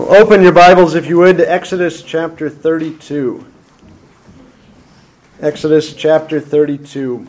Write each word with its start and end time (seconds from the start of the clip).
Well, 0.00 0.22
open 0.22 0.40
your 0.40 0.52
Bibles, 0.52 0.94
if 0.94 1.06
you 1.06 1.18
would, 1.18 1.36
to 1.36 1.52
Exodus 1.52 2.02
chapter 2.02 2.48
32. 2.48 3.44
Exodus 5.42 5.92
chapter 5.92 6.40
32. 6.40 7.26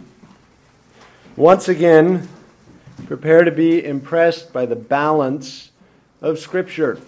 Once 1.36 1.68
again, 1.68 2.30
prepare 3.08 3.44
to 3.44 3.52
be 3.52 3.84
impressed 3.84 4.54
by 4.54 4.66
the 4.66 4.78
balance 4.78 5.72
of 6.22 6.40
Scripture. 6.40 7.02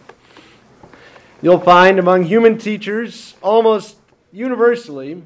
You'll 1.41 1.61
find 1.61 1.97
among 1.97 2.23
human 2.23 2.57
teachers, 2.57 3.35
almost 3.41 3.95
universally, 4.33 5.23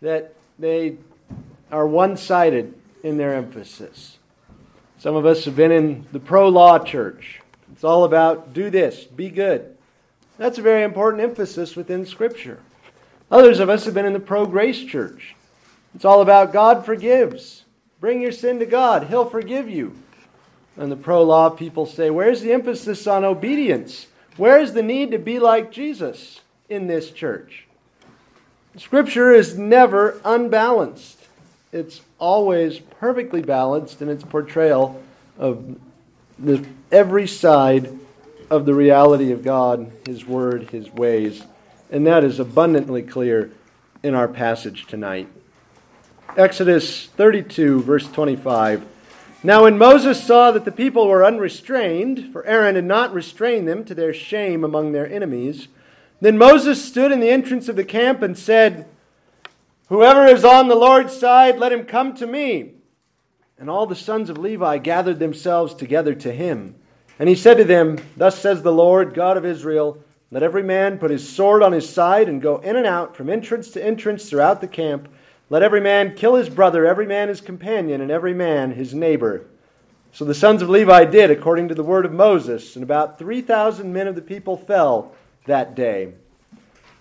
that 0.00 0.34
they 0.58 0.96
are 1.70 1.86
one 1.86 2.16
sided 2.16 2.74
in 3.04 3.16
their 3.16 3.32
emphasis. 3.32 4.18
Some 4.98 5.14
of 5.14 5.24
us 5.24 5.44
have 5.44 5.54
been 5.54 5.70
in 5.70 6.04
the 6.10 6.18
pro 6.18 6.48
law 6.48 6.80
church. 6.80 7.37
It's 7.78 7.84
all 7.84 8.02
about 8.02 8.52
do 8.52 8.70
this, 8.70 9.04
be 9.04 9.30
good. 9.30 9.76
That's 10.36 10.58
a 10.58 10.62
very 10.62 10.82
important 10.82 11.22
emphasis 11.22 11.76
within 11.76 12.06
Scripture. 12.06 12.58
Others 13.30 13.60
of 13.60 13.68
us 13.70 13.84
have 13.84 13.94
been 13.94 14.04
in 14.04 14.14
the 14.14 14.18
pro 14.18 14.46
grace 14.46 14.82
church. 14.82 15.36
It's 15.94 16.04
all 16.04 16.20
about 16.20 16.52
God 16.52 16.84
forgives. 16.84 17.62
Bring 18.00 18.20
your 18.20 18.32
sin 18.32 18.58
to 18.58 18.66
God, 18.66 19.04
He'll 19.04 19.30
forgive 19.30 19.70
you. 19.70 19.96
And 20.76 20.90
the 20.90 20.96
pro 20.96 21.22
law 21.22 21.50
people 21.50 21.86
say, 21.86 22.10
where's 22.10 22.40
the 22.40 22.52
emphasis 22.52 23.06
on 23.06 23.24
obedience? 23.24 24.08
Where 24.36 24.58
is 24.58 24.72
the 24.72 24.82
need 24.82 25.12
to 25.12 25.18
be 25.20 25.38
like 25.38 25.70
Jesus 25.70 26.40
in 26.68 26.88
this 26.88 27.12
church? 27.12 27.68
Scripture 28.76 29.30
is 29.30 29.56
never 29.56 30.20
unbalanced. 30.24 31.20
It's 31.72 32.00
always 32.18 32.80
perfectly 32.80 33.40
balanced 33.40 34.02
in 34.02 34.08
its 34.08 34.24
portrayal 34.24 35.00
of 35.38 35.78
the, 36.38 36.66
every 36.90 37.26
side 37.26 37.98
of 38.50 38.66
the 38.66 38.74
reality 38.74 39.32
of 39.32 39.42
God, 39.42 39.90
His 40.06 40.26
Word, 40.26 40.70
His 40.70 40.90
ways. 40.90 41.44
And 41.90 42.06
that 42.06 42.24
is 42.24 42.38
abundantly 42.38 43.02
clear 43.02 43.50
in 44.02 44.14
our 44.14 44.28
passage 44.28 44.86
tonight. 44.86 45.28
Exodus 46.36 47.06
32, 47.06 47.82
verse 47.82 48.06
25. 48.06 48.86
Now, 49.42 49.64
when 49.64 49.78
Moses 49.78 50.22
saw 50.22 50.50
that 50.50 50.64
the 50.64 50.72
people 50.72 51.06
were 51.06 51.24
unrestrained, 51.24 52.32
for 52.32 52.44
Aaron 52.44 52.74
had 52.74 52.84
not 52.84 53.12
restrained 53.12 53.68
them 53.68 53.84
to 53.84 53.94
their 53.94 54.12
shame 54.12 54.64
among 54.64 54.92
their 54.92 55.10
enemies, 55.10 55.68
then 56.20 56.36
Moses 56.36 56.84
stood 56.84 57.12
in 57.12 57.20
the 57.20 57.30
entrance 57.30 57.68
of 57.68 57.76
the 57.76 57.84
camp 57.84 58.22
and 58.22 58.36
said, 58.36 58.86
Whoever 59.88 60.26
is 60.26 60.44
on 60.44 60.68
the 60.68 60.74
Lord's 60.74 61.16
side, 61.16 61.58
let 61.58 61.72
him 61.72 61.84
come 61.84 62.14
to 62.14 62.26
me. 62.26 62.72
And 63.58 63.68
all 63.68 63.86
the 63.86 63.96
sons 63.96 64.30
of 64.30 64.38
Levi 64.38 64.78
gathered 64.78 65.18
themselves 65.18 65.74
together 65.74 66.14
to 66.14 66.32
him. 66.32 66.76
And 67.18 67.28
he 67.28 67.34
said 67.34 67.56
to 67.56 67.64
them, 67.64 67.98
Thus 68.16 68.38
says 68.38 68.62
the 68.62 68.72
Lord, 68.72 69.14
God 69.14 69.36
of 69.36 69.44
Israel, 69.44 70.02
let 70.30 70.42
every 70.42 70.62
man 70.62 70.98
put 70.98 71.10
his 71.10 71.28
sword 71.28 71.62
on 71.62 71.72
his 71.72 71.88
side 71.88 72.28
and 72.28 72.40
go 72.40 72.58
in 72.58 72.76
and 72.76 72.86
out 72.86 73.16
from 73.16 73.28
entrance 73.30 73.72
to 73.72 73.84
entrance 73.84 74.28
throughout 74.28 74.60
the 74.60 74.68
camp. 74.68 75.08
Let 75.50 75.62
every 75.62 75.80
man 75.80 76.14
kill 76.14 76.34
his 76.34 76.48
brother, 76.48 76.86
every 76.86 77.06
man 77.06 77.28
his 77.28 77.40
companion, 77.40 78.00
and 78.00 78.10
every 78.10 78.34
man 78.34 78.70
his 78.70 78.94
neighbor. 78.94 79.46
So 80.12 80.24
the 80.24 80.34
sons 80.34 80.62
of 80.62 80.68
Levi 80.68 81.06
did 81.06 81.30
according 81.30 81.68
to 81.68 81.74
the 81.74 81.82
word 81.82 82.04
of 82.04 82.12
Moses, 82.12 82.76
and 82.76 82.82
about 82.82 83.18
3,000 83.18 83.92
men 83.92 84.06
of 84.06 84.14
the 84.14 84.22
people 84.22 84.56
fell 84.56 85.14
that 85.46 85.74
day. 85.74 86.12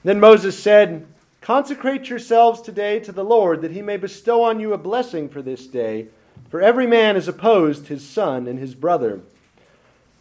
Then 0.03 0.19
Moses 0.19 0.57
said, 0.57 1.05
Consecrate 1.41 2.09
yourselves 2.09 2.61
today 2.61 2.99
to 3.01 3.11
the 3.11 3.23
Lord, 3.23 3.61
that 3.61 3.71
he 3.71 3.81
may 3.81 3.97
bestow 3.97 4.43
on 4.43 4.59
you 4.59 4.73
a 4.73 4.77
blessing 4.77 5.29
for 5.29 5.41
this 5.41 5.67
day. 5.67 6.07
For 6.49 6.61
every 6.61 6.87
man 6.87 7.15
is 7.15 7.27
opposed 7.27 7.87
his 7.87 8.07
son 8.07 8.47
and 8.47 8.59
his 8.59 8.75
brother. 8.75 9.21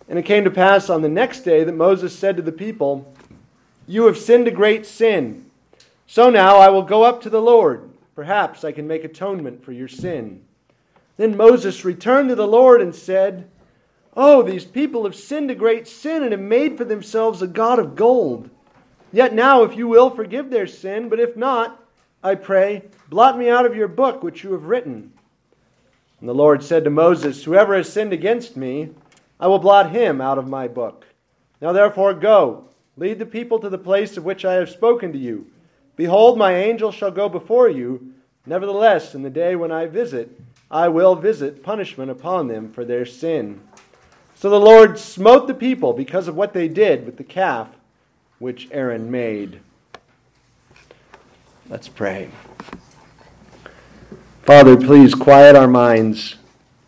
And 0.08 0.18
it 0.18 0.24
came 0.24 0.44
to 0.44 0.50
pass 0.50 0.88
on 0.88 1.02
the 1.02 1.08
next 1.08 1.40
day 1.40 1.64
that 1.64 1.74
Moses 1.74 2.16
said 2.16 2.36
to 2.36 2.42
the 2.42 2.52
people, 2.52 3.12
You 3.86 4.06
have 4.06 4.18
sinned 4.18 4.48
a 4.48 4.52
great 4.52 4.86
sin. 4.86 5.50
So 6.06 6.30
now 6.30 6.58
I 6.58 6.68
will 6.68 6.82
go 6.82 7.02
up 7.02 7.22
to 7.22 7.30
the 7.30 7.42
Lord. 7.42 7.90
Perhaps 8.14 8.64
I 8.64 8.72
can 8.72 8.86
make 8.86 9.04
atonement 9.04 9.64
for 9.64 9.72
your 9.72 9.88
sin. 9.88 10.42
Then 11.16 11.36
Moses 11.36 11.84
returned 11.84 12.28
to 12.28 12.34
the 12.34 12.46
Lord 12.46 12.80
and 12.80 12.94
said, 12.94 13.48
Oh, 14.16 14.42
these 14.42 14.64
people 14.64 15.04
have 15.04 15.14
sinned 15.14 15.50
a 15.50 15.54
great 15.54 15.86
sin 15.86 16.22
and 16.22 16.32
have 16.32 16.40
made 16.40 16.78
for 16.78 16.84
themselves 16.84 17.42
a 17.42 17.46
God 17.46 17.78
of 17.78 17.94
gold. 17.94 18.48
Yet 19.12 19.34
now, 19.34 19.62
if 19.62 19.76
you 19.76 19.88
will, 19.88 20.10
forgive 20.10 20.50
their 20.50 20.66
sin, 20.66 21.08
but 21.08 21.20
if 21.20 21.36
not, 21.36 21.82
I 22.22 22.34
pray, 22.34 22.82
blot 23.08 23.38
me 23.38 23.48
out 23.48 23.66
of 23.66 23.76
your 23.76 23.88
book 23.88 24.22
which 24.22 24.42
you 24.42 24.52
have 24.52 24.64
written. 24.64 25.12
And 26.20 26.28
the 26.28 26.34
Lord 26.34 26.62
said 26.62 26.84
to 26.84 26.90
Moses, 26.90 27.44
Whoever 27.44 27.76
has 27.76 27.92
sinned 27.92 28.12
against 28.12 28.56
me, 28.56 28.90
I 29.38 29.48
will 29.48 29.58
blot 29.58 29.90
him 29.90 30.20
out 30.20 30.38
of 30.38 30.48
my 30.48 30.66
book. 30.68 31.06
Now 31.60 31.72
therefore 31.72 32.14
go, 32.14 32.64
lead 32.96 33.18
the 33.18 33.26
people 33.26 33.58
to 33.58 33.68
the 33.68 33.78
place 33.78 34.16
of 34.16 34.24
which 34.24 34.44
I 34.44 34.54
have 34.54 34.70
spoken 34.70 35.12
to 35.12 35.18
you. 35.18 35.46
Behold, 35.96 36.38
my 36.38 36.54
angel 36.54 36.92
shall 36.92 37.10
go 37.10 37.28
before 37.28 37.68
you. 37.68 38.12
Nevertheless, 38.46 39.14
in 39.14 39.22
the 39.22 39.30
day 39.30 39.56
when 39.56 39.72
I 39.72 39.86
visit, 39.86 40.40
I 40.70 40.88
will 40.88 41.14
visit 41.14 41.62
punishment 41.62 42.10
upon 42.10 42.48
them 42.48 42.72
for 42.72 42.84
their 42.84 43.06
sin. 43.06 43.60
So 44.34 44.50
the 44.50 44.60
Lord 44.60 44.98
smote 44.98 45.46
the 45.46 45.54
people 45.54 45.92
because 45.92 46.28
of 46.28 46.36
what 46.36 46.52
they 46.52 46.68
did 46.68 47.06
with 47.06 47.16
the 47.16 47.24
calf 47.24 47.68
which 48.38 48.68
Aaron 48.70 49.10
made. 49.10 49.60
Let's 51.68 51.88
pray. 51.88 52.28
Father, 54.46 54.76
please 54.76 55.12
quiet 55.12 55.56
our 55.56 55.66
minds, 55.66 56.36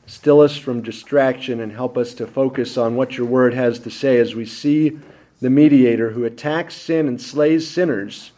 still 0.06 0.42
us 0.42 0.56
from 0.56 0.80
distraction, 0.80 1.58
and 1.58 1.72
help 1.72 1.98
us 1.98 2.14
to 2.14 2.24
focus 2.24 2.78
on 2.78 2.94
what 2.94 3.16
your 3.16 3.26
word 3.26 3.52
has 3.52 3.80
to 3.80 3.90
say 3.90 4.18
as 4.18 4.32
we 4.32 4.46
see 4.46 4.96
the 5.40 5.50
mediator 5.50 6.10
who 6.10 6.24
attacks 6.24 6.76
sin 6.76 7.08
and 7.08 7.20
slays 7.20 7.68
sinners 7.68 8.30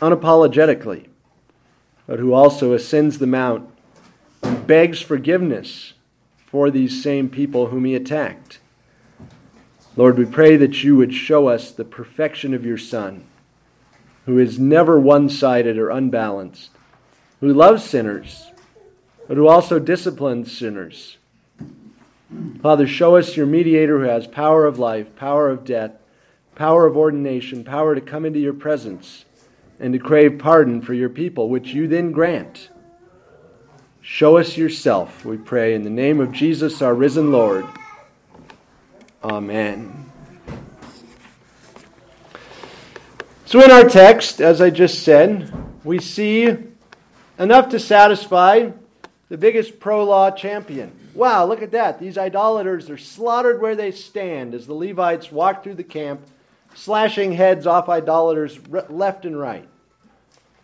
unapologetically, 0.00 1.06
but 2.06 2.18
who 2.18 2.34
also 2.34 2.74
ascends 2.74 3.18
the 3.18 3.26
mount 3.26 3.70
and 4.42 4.66
begs 4.66 5.00
forgiveness 5.00 5.94
for 6.36 6.70
these 6.70 7.02
same 7.02 7.30
people 7.30 7.68
whom 7.68 7.86
he 7.86 7.94
attacked. 7.94 8.60
Lord, 9.96 10.18
we 10.18 10.26
pray 10.26 10.58
that 10.58 10.84
you 10.84 10.94
would 10.94 11.14
show 11.14 11.48
us 11.48 11.72
the 11.72 11.86
perfection 11.86 12.52
of 12.52 12.66
your 12.66 12.76
Son, 12.76 13.24
who 14.26 14.38
is 14.38 14.58
never 14.58 15.00
one 15.00 15.30
sided 15.30 15.78
or 15.78 15.88
unbalanced, 15.88 16.68
who 17.40 17.50
loves 17.50 17.82
sinners, 17.82 18.47
but 19.28 19.36
who 19.36 19.46
also 19.46 19.78
disciplines 19.78 20.50
sinners. 20.56 21.18
Father, 22.62 22.86
show 22.86 23.16
us 23.16 23.36
your 23.36 23.46
mediator 23.46 24.00
who 24.00 24.06
has 24.06 24.26
power 24.26 24.66
of 24.66 24.78
life, 24.78 25.14
power 25.16 25.50
of 25.50 25.64
death, 25.64 25.92
power 26.54 26.86
of 26.86 26.96
ordination, 26.96 27.62
power 27.62 27.94
to 27.94 28.00
come 28.00 28.24
into 28.24 28.40
your 28.40 28.54
presence 28.54 29.26
and 29.78 29.92
to 29.92 29.98
crave 29.98 30.38
pardon 30.38 30.82
for 30.82 30.94
your 30.94 31.08
people, 31.08 31.48
which 31.48 31.68
you 31.68 31.86
then 31.86 32.10
grant. 32.10 32.70
Show 34.00 34.38
us 34.38 34.56
yourself, 34.56 35.24
we 35.24 35.36
pray, 35.36 35.74
in 35.74 35.84
the 35.84 35.90
name 35.90 36.20
of 36.20 36.32
Jesus, 36.32 36.80
our 36.80 36.94
risen 36.94 37.30
Lord. 37.30 37.66
Amen. 39.22 40.10
So, 43.44 43.62
in 43.62 43.70
our 43.70 43.88
text, 43.88 44.40
as 44.40 44.60
I 44.60 44.70
just 44.70 45.02
said, 45.04 45.52
we 45.84 46.00
see 46.00 46.56
enough 47.38 47.68
to 47.70 47.78
satisfy 47.78 48.70
the 49.28 49.38
biggest 49.38 49.80
pro 49.80 50.04
law 50.04 50.30
champion. 50.30 50.92
Wow, 51.14 51.46
look 51.46 51.62
at 51.62 51.72
that. 51.72 51.98
These 51.98 52.18
idolaters 52.18 52.88
are 52.90 52.98
slaughtered 52.98 53.60
where 53.60 53.76
they 53.76 53.90
stand 53.90 54.54
as 54.54 54.66
the 54.66 54.74
Levites 54.74 55.32
walk 55.32 55.62
through 55.62 55.74
the 55.74 55.84
camp, 55.84 56.20
slashing 56.74 57.32
heads 57.32 57.66
off 57.66 57.88
idolaters 57.88 58.58
left 58.88 59.24
and 59.24 59.38
right. 59.38 59.68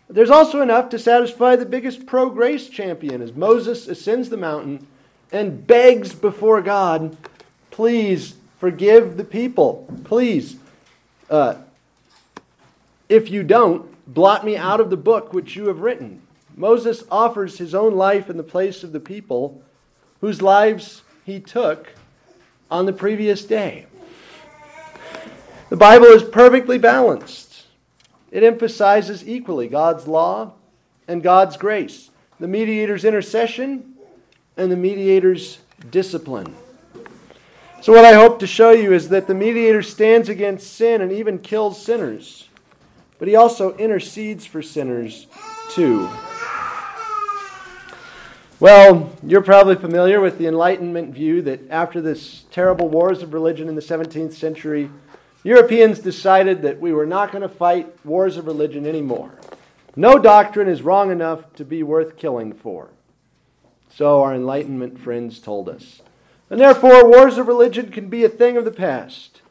There's 0.09 0.29
also 0.29 0.61
enough 0.61 0.89
to 0.89 0.99
satisfy 0.99 1.55
the 1.55 1.65
biggest 1.65 2.05
pro 2.05 2.29
grace 2.29 2.69
champion 2.69 3.21
as 3.21 3.33
Moses 3.33 3.87
ascends 3.87 4.29
the 4.29 4.37
mountain 4.37 4.85
and 5.31 5.65
begs 5.65 6.13
before 6.13 6.61
God, 6.61 7.17
please 7.71 8.35
Forgive 8.57 9.17
the 9.17 9.23
people. 9.23 9.87
Please. 10.05 10.55
Uh, 11.29 11.55
if 13.09 13.29
you 13.29 13.43
don't, 13.43 13.85
blot 14.11 14.45
me 14.45 14.57
out 14.57 14.79
of 14.79 14.89
the 14.89 14.97
book 14.97 15.33
which 15.33 15.55
you 15.55 15.67
have 15.67 15.81
written. 15.81 16.21
Moses 16.55 17.03
offers 17.11 17.57
his 17.57 17.75
own 17.75 17.95
life 17.95 18.29
in 18.29 18.37
the 18.37 18.43
place 18.43 18.83
of 18.83 18.93
the 18.93 18.99
people 18.99 19.61
whose 20.21 20.41
lives 20.41 21.01
he 21.25 21.39
took 21.39 21.89
on 22.71 22.85
the 22.85 22.93
previous 22.93 23.43
day. 23.43 23.85
The 25.69 25.75
Bible 25.75 26.05
is 26.05 26.23
perfectly 26.23 26.77
balanced. 26.77 27.65
It 28.31 28.43
emphasizes 28.43 29.27
equally 29.27 29.67
God's 29.67 30.07
law 30.07 30.53
and 31.07 31.21
God's 31.21 31.57
grace, 31.57 32.09
the 32.39 32.47
mediator's 32.47 33.03
intercession 33.03 33.95
and 34.55 34.71
the 34.71 34.77
mediator's 34.77 35.59
discipline. 35.91 36.55
So, 37.81 37.93
what 37.93 38.05
I 38.05 38.13
hope 38.13 38.39
to 38.39 38.47
show 38.47 38.71
you 38.71 38.93
is 38.93 39.09
that 39.09 39.27
the 39.27 39.35
mediator 39.35 39.81
stands 39.81 40.29
against 40.29 40.73
sin 40.73 41.01
and 41.01 41.11
even 41.11 41.37
kills 41.39 41.83
sinners, 41.83 42.49
but 43.19 43.27
he 43.27 43.35
also 43.35 43.75
intercedes 43.77 44.45
for 44.45 44.61
sinners 44.61 45.27
too. 45.69 46.09
Well, 48.57 49.11
you're 49.21 49.41
probably 49.41 49.75
familiar 49.75 50.21
with 50.21 50.37
the 50.37 50.47
Enlightenment 50.47 51.13
view 51.13 51.41
that 51.41 51.69
after 51.69 51.99
this 51.99 52.45
terrible 52.51 52.87
wars 52.87 53.21
of 53.21 53.33
religion 53.33 53.67
in 53.67 53.75
the 53.75 53.81
17th 53.81 54.31
century, 54.31 54.89
Europeans 55.43 55.99
decided 55.99 56.61
that 56.61 56.79
we 56.79 56.93
were 56.93 57.05
not 57.05 57.33
going 57.33 57.41
to 57.41 57.49
fight 57.49 57.93
wars 58.05 58.37
of 58.37 58.45
religion 58.45 58.85
anymore. 58.85 59.37
No 59.97 60.17
doctrine 60.17 60.69
is 60.69 60.81
wrong 60.81 61.11
enough 61.11 61.51
to 61.55 61.65
be 61.65 61.83
worth 61.83 62.15
killing 62.15 62.53
for. 62.53 62.91
So 63.93 64.21
our 64.21 64.33
Enlightenment 64.33 64.99
friends 64.99 65.39
told 65.39 65.67
us. 65.67 66.01
And 66.49 66.57
therefore, 66.57 67.09
wars 67.09 67.37
of 67.37 67.49
religion 67.49 67.91
can 67.91 68.07
be 68.07 68.23
a 68.23 68.29
thing 68.29 68.55
of 68.55 68.63
the 68.63 68.71
past. 68.71 69.41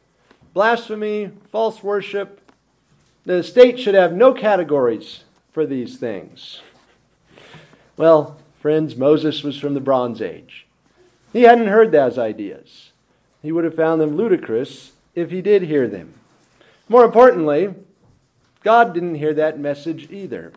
Blasphemy, 0.55 1.31
false 1.51 1.83
worship, 1.83 2.41
the 3.27 3.43
state 3.43 3.79
should 3.79 3.95
have 3.95 4.15
no 4.15 4.33
categories 4.33 5.25
for 5.53 5.67
these 5.67 5.99
things. 5.99 6.63
Well, 7.99 8.39
friends, 8.65 8.97
Moses 8.97 9.43
was 9.43 9.59
from 9.59 9.75
the 9.75 9.79
Bronze 9.81 10.23
Age. 10.23 10.67
He 11.35 11.43
hadn't 11.43 11.67
heard 11.67 11.93
those 11.93 12.17
ideas. 12.17 12.93
He 13.43 13.53
would 13.53 13.65
have 13.65 13.75
found 13.75 14.01
them 14.01 14.17
ludicrous 14.17 14.93
if 15.15 15.31
he 15.31 15.43
did 15.43 15.65
hear 15.65 15.87
them. 15.87 16.15
More 16.89 17.05
importantly, 17.05 17.75
God 18.63 18.95
didn't 18.95 19.17
hear 19.17 19.35
that 19.35 19.61
message 19.61 20.11
either 20.11 20.51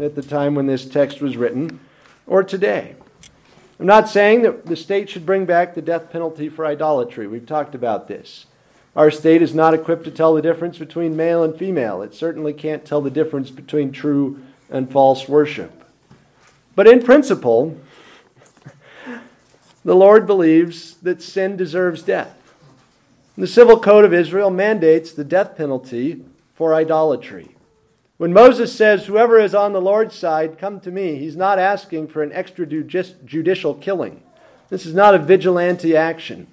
at 0.00 0.14
the 0.14 0.22
time 0.22 0.54
when 0.54 0.66
this 0.66 0.86
text 0.86 1.20
was 1.20 1.36
written 1.36 1.80
or 2.24 2.44
today. 2.44 2.94
I'm 3.80 3.86
not 3.86 4.08
saying 4.08 4.42
that 4.42 4.66
the 4.66 4.76
state 4.76 5.10
should 5.10 5.26
bring 5.26 5.44
back 5.44 5.74
the 5.74 5.82
death 5.82 6.12
penalty 6.12 6.48
for 6.48 6.64
idolatry. 6.64 7.26
We've 7.26 7.44
talked 7.44 7.74
about 7.74 8.06
this. 8.06 8.46
Our 8.94 9.10
state 9.10 9.42
is 9.42 9.56
not 9.56 9.74
equipped 9.74 10.04
to 10.04 10.12
tell 10.12 10.34
the 10.34 10.40
difference 10.40 10.78
between 10.78 11.16
male 11.16 11.42
and 11.42 11.58
female. 11.58 12.00
It 12.00 12.14
certainly 12.14 12.52
can't 12.52 12.84
tell 12.84 13.00
the 13.00 13.10
difference 13.10 13.50
between 13.50 13.90
true 13.90 14.40
and 14.70 14.88
false 14.88 15.28
worship. 15.28 15.78
But 16.80 16.88
in 16.88 17.02
principle, 17.02 17.76
the 19.84 19.94
Lord 19.94 20.26
believes 20.26 20.94
that 21.02 21.20
sin 21.20 21.54
deserves 21.54 22.02
death. 22.02 22.54
The 23.36 23.46
civil 23.46 23.78
code 23.78 24.06
of 24.06 24.14
Israel 24.14 24.48
mandates 24.48 25.12
the 25.12 25.22
death 25.22 25.58
penalty 25.58 26.24
for 26.54 26.74
idolatry. 26.74 27.54
When 28.16 28.32
Moses 28.32 28.74
says, 28.74 29.04
Whoever 29.04 29.38
is 29.38 29.54
on 29.54 29.74
the 29.74 29.80
Lord's 29.82 30.14
side, 30.14 30.56
come 30.56 30.80
to 30.80 30.90
me, 30.90 31.16
he's 31.16 31.36
not 31.36 31.58
asking 31.58 32.08
for 32.08 32.22
an 32.22 32.30
extrajudicial 32.30 33.78
killing. 33.82 34.22
This 34.70 34.86
is 34.86 34.94
not 34.94 35.14
a 35.14 35.18
vigilante 35.18 35.94
action. 35.94 36.46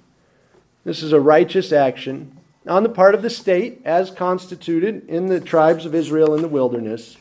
This 0.84 1.02
is 1.02 1.14
a 1.14 1.20
righteous 1.20 1.72
action 1.72 2.36
on 2.66 2.82
the 2.82 2.90
part 2.90 3.14
of 3.14 3.22
the 3.22 3.30
state 3.30 3.80
as 3.82 4.10
constituted 4.10 5.08
in 5.08 5.28
the 5.28 5.40
tribes 5.40 5.86
of 5.86 5.94
Israel 5.94 6.34
in 6.34 6.42
the 6.42 6.48
wilderness, 6.48 7.16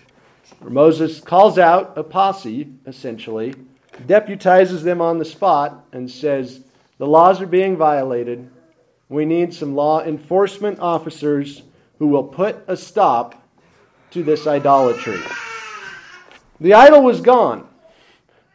where 0.59 0.71
Moses 0.71 1.19
calls 1.19 1.57
out 1.57 1.97
a 1.97 2.03
posse, 2.03 2.73
essentially, 2.85 3.53
deputizes 4.05 4.83
them 4.83 5.01
on 5.01 5.17
the 5.17 5.25
spot, 5.25 5.85
and 5.91 6.09
says, 6.09 6.61
The 6.97 7.07
laws 7.07 7.41
are 7.41 7.47
being 7.47 7.77
violated. 7.77 8.49
We 9.09 9.25
need 9.25 9.53
some 9.53 9.75
law 9.75 10.03
enforcement 10.03 10.79
officers 10.79 11.63
who 11.99 12.07
will 12.07 12.23
put 12.23 12.63
a 12.67 12.75
stop 12.75 13.43
to 14.11 14.23
this 14.23 14.47
idolatry. 14.47 15.19
The 16.59 16.73
idol 16.73 17.03
was 17.03 17.21
gone. 17.21 17.67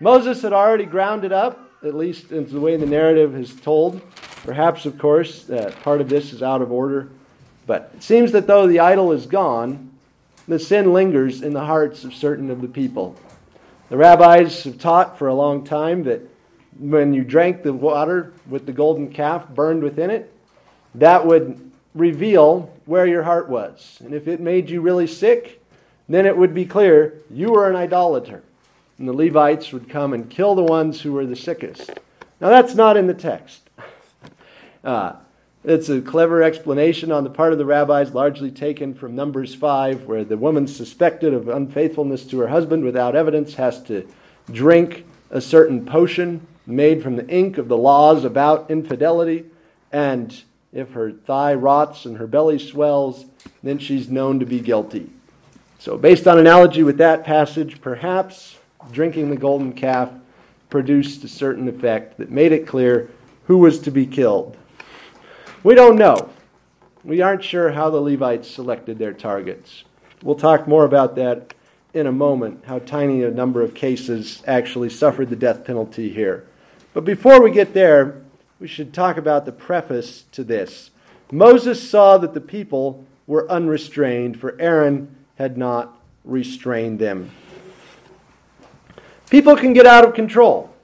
Moses 0.00 0.42
had 0.42 0.52
already 0.52 0.84
ground 0.84 1.24
it 1.24 1.32
up, 1.32 1.70
at 1.84 1.94
least 1.94 2.32
in 2.32 2.46
the 2.46 2.60
way 2.60 2.76
the 2.76 2.86
narrative 2.86 3.36
is 3.36 3.54
told. 3.54 4.00
Perhaps, 4.44 4.86
of 4.86 4.98
course, 4.98 5.44
that 5.44 5.80
part 5.82 6.00
of 6.00 6.08
this 6.08 6.32
is 6.32 6.42
out 6.42 6.62
of 6.62 6.72
order. 6.72 7.10
But 7.66 7.92
it 7.94 8.02
seems 8.02 8.32
that 8.32 8.48
though 8.48 8.66
the 8.66 8.80
idol 8.80 9.12
is 9.12 9.26
gone, 9.26 9.91
the 10.48 10.58
sin 10.58 10.92
lingers 10.92 11.42
in 11.42 11.52
the 11.52 11.64
hearts 11.64 12.04
of 12.04 12.14
certain 12.14 12.50
of 12.50 12.60
the 12.60 12.68
people. 12.68 13.16
The 13.88 13.96
rabbis 13.96 14.64
have 14.64 14.78
taught 14.78 15.18
for 15.18 15.28
a 15.28 15.34
long 15.34 15.64
time 15.64 16.04
that 16.04 16.22
when 16.78 17.12
you 17.12 17.24
drank 17.24 17.62
the 17.62 17.72
water 17.72 18.32
with 18.48 18.66
the 18.66 18.72
golden 18.72 19.12
calf 19.12 19.48
burned 19.48 19.82
within 19.82 20.10
it, 20.10 20.32
that 20.94 21.26
would 21.26 21.70
reveal 21.94 22.72
where 22.86 23.06
your 23.06 23.22
heart 23.22 23.48
was. 23.48 23.98
And 24.04 24.14
if 24.14 24.28
it 24.28 24.40
made 24.40 24.70
you 24.70 24.80
really 24.80 25.06
sick, 25.06 25.62
then 26.08 26.26
it 26.26 26.36
would 26.36 26.54
be 26.54 26.64
clear 26.64 27.20
you 27.30 27.52
were 27.52 27.68
an 27.68 27.76
idolater. 27.76 28.42
And 28.98 29.08
the 29.08 29.12
Levites 29.12 29.72
would 29.72 29.88
come 29.88 30.12
and 30.12 30.28
kill 30.28 30.54
the 30.54 30.62
ones 30.62 31.00
who 31.00 31.12
were 31.12 31.26
the 31.26 31.36
sickest. 31.36 31.90
Now, 32.40 32.48
that's 32.48 32.74
not 32.74 32.96
in 32.96 33.06
the 33.06 33.14
text. 33.14 33.60
Uh, 34.84 35.14
it's 35.64 35.88
a 35.88 36.00
clever 36.00 36.42
explanation 36.42 37.12
on 37.12 37.22
the 37.22 37.30
part 37.30 37.52
of 37.52 37.58
the 37.58 37.64
rabbis, 37.64 38.12
largely 38.12 38.50
taken 38.50 38.94
from 38.94 39.14
Numbers 39.14 39.54
5, 39.54 40.06
where 40.06 40.24
the 40.24 40.36
woman 40.36 40.66
suspected 40.66 41.32
of 41.32 41.48
unfaithfulness 41.48 42.24
to 42.26 42.40
her 42.40 42.48
husband 42.48 42.84
without 42.84 43.14
evidence 43.14 43.54
has 43.54 43.80
to 43.84 44.08
drink 44.50 45.04
a 45.30 45.40
certain 45.40 45.86
potion 45.86 46.44
made 46.66 47.02
from 47.02 47.14
the 47.14 47.28
ink 47.28 47.58
of 47.58 47.68
the 47.68 47.76
laws 47.76 48.24
about 48.24 48.70
infidelity. 48.70 49.44
And 49.92 50.34
if 50.72 50.92
her 50.92 51.12
thigh 51.12 51.54
rots 51.54 52.06
and 52.06 52.18
her 52.18 52.26
belly 52.26 52.58
swells, 52.58 53.24
then 53.62 53.78
she's 53.78 54.08
known 54.08 54.40
to 54.40 54.46
be 54.46 54.58
guilty. 54.58 55.10
So, 55.78 55.96
based 55.96 56.26
on 56.26 56.38
analogy 56.38 56.82
with 56.82 56.98
that 56.98 57.24
passage, 57.24 57.80
perhaps 57.80 58.56
drinking 58.90 59.30
the 59.30 59.36
golden 59.36 59.72
calf 59.72 60.10
produced 60.70 61.22
a 61.22 61.28
certain 61.28 61.68
effect 61.68 62.18
that 62.18 62.30
made 62.30 62.52
it 62.52 62.66
clear 62.66 63.10
who 63.46 63.58
was 63.58 63.78
to 63.80 63.90
be 63.90 64.06
killed. 64.06 64.56
We 65.64 65.76
don't 65.76 65.96
know. 65.96 66.30
We 67.04 67.22
aren't 67.22 67.44
sure 67.44 67.70
how 67.70 67.88
the 67.90 68.00
Levites 68.00 68.50
selected 68.50 68.98
their 68.98 69.12
targets. 69.12 69.84
We'll 70.20 70.34
talk 70.34 70.66
more 70.66 70.84
about 70.84 71.14
that 71.16 71.54
in 71.94 72.08
a 72.08 72.12
moment, 72.12 72.64
how 72.66 72.80
tiny 72.80 73.22
a 73.22 73.30
number 73.30 73.62
of 73.62 73.72
cases 73.72 74.42
actually 74.44 74.90
suffered 74.90 75.30
the 75.30 75.36
death 75.36 75.64
penalty 75.64 76.10
here. 76.10 76.48
But 76.94 77.04
before 77.04 77.40
we 77.40 77.52
get 77.52 77.74
there, 77.74 78.22
we 78.58 78.66
should 78.66 78.92
talk 78.92 79.16
about 79.16 79.44
the 79.44 79.52
preface 79.52 80.24
to 80.32 80.42
this. 80.42 80.90
Moses 81.30 81.88
saw 81.88 82.18
that 82.18 82.34
the 82.34 82.40
people 82.40 83.04
were 83.28 83.48
unrestrained, 83.50 84.40
for 84.40 84.60
Aaron 84.60 85.14
had 85.36 85.56
not 85.56 85.96
restrained 86.24 86.98
them. 86.98 87.30
People 89.30 89.56
can 89.56 89.72
get 89.74 89.86
out 89.86 90.04
of 90.04 90.14
control. 90.14 90.74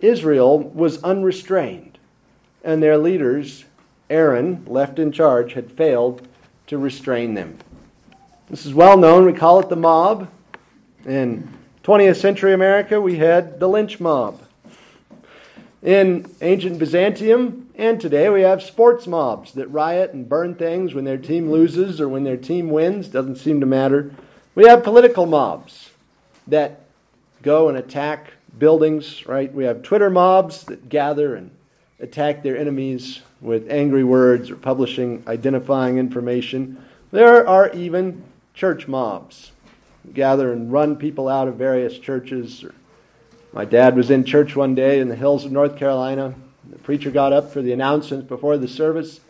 Israel 0.00 0.58
was 0.58 1.02
unrestrained, 1.02 1.98
and 2.62 2.82
their 2.82 2.98
leaders 2.98 3.64
Aaron, 4.10 4.64
left 4.66 4.98
in 4.98 5.12
charge, 5.12 5.52
had 5.52 5.70
failed 5.70 6.26
to 6.66 6.78
restrain 6.78 7.34
them. 7.34 7.58
This 8.48 8.64
is 8.64 8.72
well 8.72 8.96
known. 8.96 9.26
We 9.26 9.32
call 9.32 9.60
it 9.60 9.68
the 9.68 9.76
mob. 9.76 10.30
In 11.04 11.48
20th 11.84 12.16
century 12.16 12.52
America, 12.52 13.00
we 13.00 13.16
had 13.16 13.60
the 13.60 13.68
lynch 13.68 14.00
mob. 14.00 14.42
In 15.82 16.30
ancient 16.40 16.78
Byzantium 16.78 17.70
and 17.76 18.00
today, 18.00 18.28
we 18.28 18.42
have 18.42 18.62
sports 18.62 19.06
mobs 19.06 19.52
that 19.52 19.68
riot 19.68 20.12
and 20.12 20.28
burn 20.28 20.56
things 20.56 20.92
when 20.92 21.04
their 21.04 21.18
team 21.18 21.50
loses 21.50 22.00
or 22.00 22.08
when 22.08 22.24
their 22.24 22.36
team 22.36 22.70
wins. 22.70 23.06
Doesn't 23.08 23.36
seem 23.36 23.60
to 23.60 23.66
matter. 23.66 24.10
We 24.54 24.66
have 24.66 24.82
political 24.82 25.26
mobs 25.26 25.90
that 26.48 26.80
go 27.42 27.68
and 27.68 27.78
attack 27.78 28.32
buildings, 28.58 29.26
right? 29.26 29.52
We 29.52 29.64
have 29.64 29.82
Twitter 29.82 30.10
mobs 30.10 30.64
that 30.64 30.88
gather 30.88 31.36
and 31.36 31.50
attack 32.00 32.42
their 32.42 32.56
enemies 32.56 33.20
with 33.40 33.70
angry 33.70 34.04
words 34.04 34.50
or 34.50 34.56
publishing 34.56 35.22
identifying 35.26 35.98
information. 35.98 36.84
There 37.10 37.46
are 37.46 37.70
even 37.70 38.24
church 38.54 38.88
mobs 38.88 39.52
gather 40.14 40.52
and 40.52 40.72
run 40.72 40.96
people 40.96 41.28
out 41.28 41.48
of 41.48 41.56
various 41.56 41.98
churches. 41.98 42.64
My 43.52 43.64
dad 43.64 43.96
was 43.96 44.10
in 44.10 44.24
church 44.24 44.56
one 44.56 44.74
day 44.74 45.00
in 45.00 45.08
the 45.08 45.16
hills 45.16 45.44
of 45.44 45.52
North 45.52 45.76
Carolina. 45.76 46.34
The 46.68 46.78
preacher 46.78 47.10
got 47.10 47.32
up 47.32 47.52
for 47.52 47.62
the 47.62 47.72
announcements 47.72 48.26
before 48.26 48.58
the 48.58 48.68
service, 48.68 49.20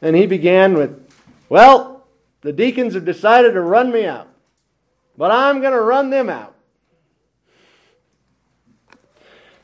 and 0.00 0.16
he 0.16 0.26
began 0.26 0.74
with, 0.74 1.08
Well, 1.48 2.04
the 2.40 2.52
deacons 2.52 2.94
have 2.94 3.04
decided 3.04 3.52
to 3.52 3.60
run 3.60 3.90
me 3.92 4.06
out, 4.06 4.28
but 5.16 5.30
I'm 5.30 5.60
going 5.60 5.72
to 5.72 5.80
run 5.80 6.10
them 6.10 6.28
out. 6.28 6.54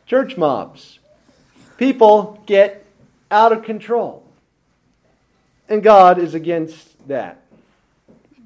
Church 0.07 0.37
mobs. 0.37 1.00
People 1.81 2.43
get 2.45 2.85
out 3.31 3.53
of 3.53 3.63
control. 3.63 4.23
And 5.67 5.83
God 5.83 6.19
is 6.19 6.35
against 6.35 7.09
that. 7.09 7.41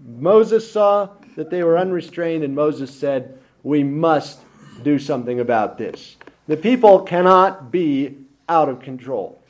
Moses 0.06 0.70
saw 0.70 1.08
that 1.34 1.50
they 1.50 1.64
were 1.64 1.76
unrestrained, 1.76 2.44
and 2.44 2.54
Moses 2.54 2.94
said, 2.94 3.36
We 3.64 3.82
must 3.82 4.38
do 4.84 5.00
something 5.00 5.40
about 5.40 5.78
this. 5.78 6.14
The 6.46 6.56
people 6.56 7.00
cannot 7.00 7.72
be 7.72 8.18
out 8.48 8.68
of 8.68 8.78
control, 8.78 9.42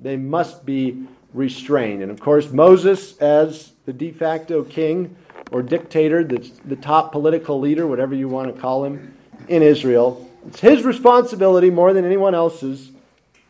they 0.00 0.16
must 0.16 0.66
be 0.66 1.06
restrained. 1.32 2.02
And 2.02 2.10
of 2.10 2.18
course, 2.18 2.50
Moses, 2.50 3.16
as 3.18 3.70
the 3.86 3.92
de 3.92 4.10
facto 4.10 4.64
king 4.64 5.14
or 5.52 5.62
dictator, 5.62 6.24
the, 6.24 6.38
the 6.64 6.74
top 6.74 7.12
political 7.12 7.60
leader, 7.60 7.86
whatever 7.86 8.16
you 8.16 8.26
want 8.26 8.52
to 8.52 8.60
call 8.60 8.84
him, 8.84 9.14
in 9.46 9.62
Israel, 9.62 10.28
it's 10.48 10.58
his 10.58 10.82
responsibility 10.82 11.70
more 11.70 11.92
than 11.92 12.04
anyone 12.04 12.34
else's 12.34 12.90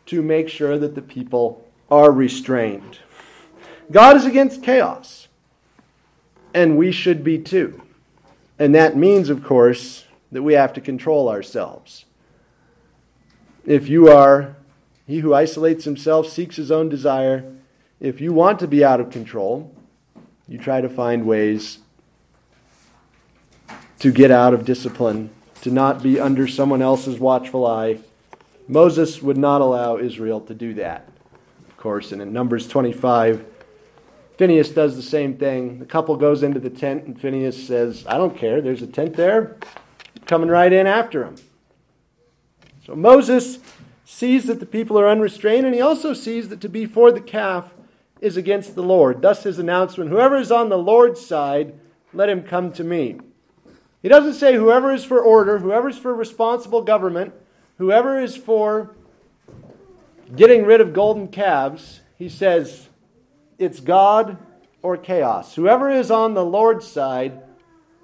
to 0.08 0.22
make 0.22 0.48
sure 0.48 0.78
that 0.78 0.94
the 0.94 1.02
people 1.02 1.64
are 1.90 2.10
restrained. 2.10 2.98
God 3.90 4.16
is 4.16 4.26
against 4.26 4.62
chaos, 4.62 5.28
and 6.52 6.76
we 6.76 6.92
should 6.92 7.24
be 7.24 7.38
too. 7.38 7.82
And 8.58 8.74
that 8.74 8.96
means, 8.96 9.30
of 9.30 9.44
course, 9.44 10.04
that 10.32 10.42
we 10.42 10.54
have 10.54 10.72
to 10.74 10.80
control 10.80 11.28
ourselves. 11.28 12.04
If 13.64 13.88
you 13.88 14.08
are, 14.08 14.56
he 15.06 15.20
who 15.20 15.32
isolates 15.32 15.84
himself 15.84 16.28
seeks 16.28 16.56
his 16.56 16.70
own 16.70 16.88
desire, 16.88 17.50
if 18.00 18.20
you 18.20 18.32
want 18.32 18.58
to 18.60 18.66
be 18.66 18.84
out 18.84 19.00
of 19.00 19.10
control, 19.10 19.74
you 20.46 20.58
try 20.58 20.80
to 20.80 20.88
find 20.88 21.26
ways 21.26 21.78
to 23.98 24.12
get 24.12 24.30
out 24.30 24.54
of 24.54 24.64
discipline, 24.64 25.30
to 25.62 25.70
not 25.70 26.02
be 26.02 26.20
under 26.20 26.46
someone 26.46 26.80
else's 26.82 27.18
watchful 27.18 27.66
eye. 27.66 27.98
Moses 28.68 29.22
would 29.22 29.38
not 29.38 29.62
allow 29.62 29.96
Israel 29.96 30.40
to 30.42 30.54
do 30.54 30.74
that, 30.74 31.08
of 31.66 31.76
course. 31.78 32.12
And 32.12 32.20
in 32.20 32.32
Numbers 32.32 32.68
25, 32.68 33.44
Phineas 34.36 34.68
does 34.68 34.94
the 34.94 35.02
same 35.02 35.36
thing. 35.36 35.78
The 35.78 35.86
couple 35.86 36.14
goes 36.16 36.42
into 36.42 36.60
the 36.60 36.70
tent, 36.70 37.04
and 37.04 37.18
Phineas 37.18 37.66
says, 37.66 38.04
I 38.06 38.18
don't 38.18 38.36
care. 38.36 38.60
There's 38.60 38.82
a 38.82 38.86
tent 38.86 39.16
there. 39.16 39.56
Coming 40.26 40.50
right 40.50 40.72
in 40.72 40.86
after 40.86 41.24
him. 41.24 41.36
So 42.86 42.94
Moses 42.94 43.58
sees 44.04 44.44
that 44.44 44.60
the 44.60 44.66
people 44.66 44.98
are 45.00 45.08
unrestrained, 45.08 45.64
and 45.64 45.74
he 45.74 45.80
also 45.80 46.12
sees 46.12 46.50
that 46.50 46.60
to 46.60 46.68
be 46.68 46.84
for 46.84 47.10
the 47.10 47.20
calf 47.20 47.74
is 48.20 48.36
against 48.36 48.74
the 48.74 48.82
Lord. 48.82 49.22
Thus 49.22 49.44
his 49.44 49.58
announcement 49.58 50.10
Whoever 50.10 50.36
is 50.36 50.52
on 50.52 50.68
the 50.68 50.78
Lord's 50.78 51.24
side, 51.24 51.78
let 52.12 52.28
him 52.28 52.42
come 52.42 52.72
to 52.72 52.84
me. 52.84 53.18
He 54.02 54.08
doesn't 54.08 54.34
say 54.34 54.54
whoever 54.54 54.92
is 54.92 55.04
for 55.04 55.20
order, 55.20 55.58
whoever 55.58 55.88
is 55.88 55.98
for 55.98 56.14
responsible 56.14 56.82
government, 56.82 57.32
whoever 57.78 58.20
is 58.20 58.36
for 58.36 58.94
getting 60.34 60.64
rid 60.64 60.80
of 60.80 60.92
golden 60.92 61.28
calves. 61.28 62.00
He 62.16 62.28
says 62.28 62.88
it's 63.58 63.80
God 63.80 64.36
or 64.82 64.96
chaos. 64.96 65.54
Whoever 65.54 65.90
is 65.90 66.10
on 66.10 66.34
the 66.34 66.44
Lord's 66.44 66.86
side, 66.86 67.42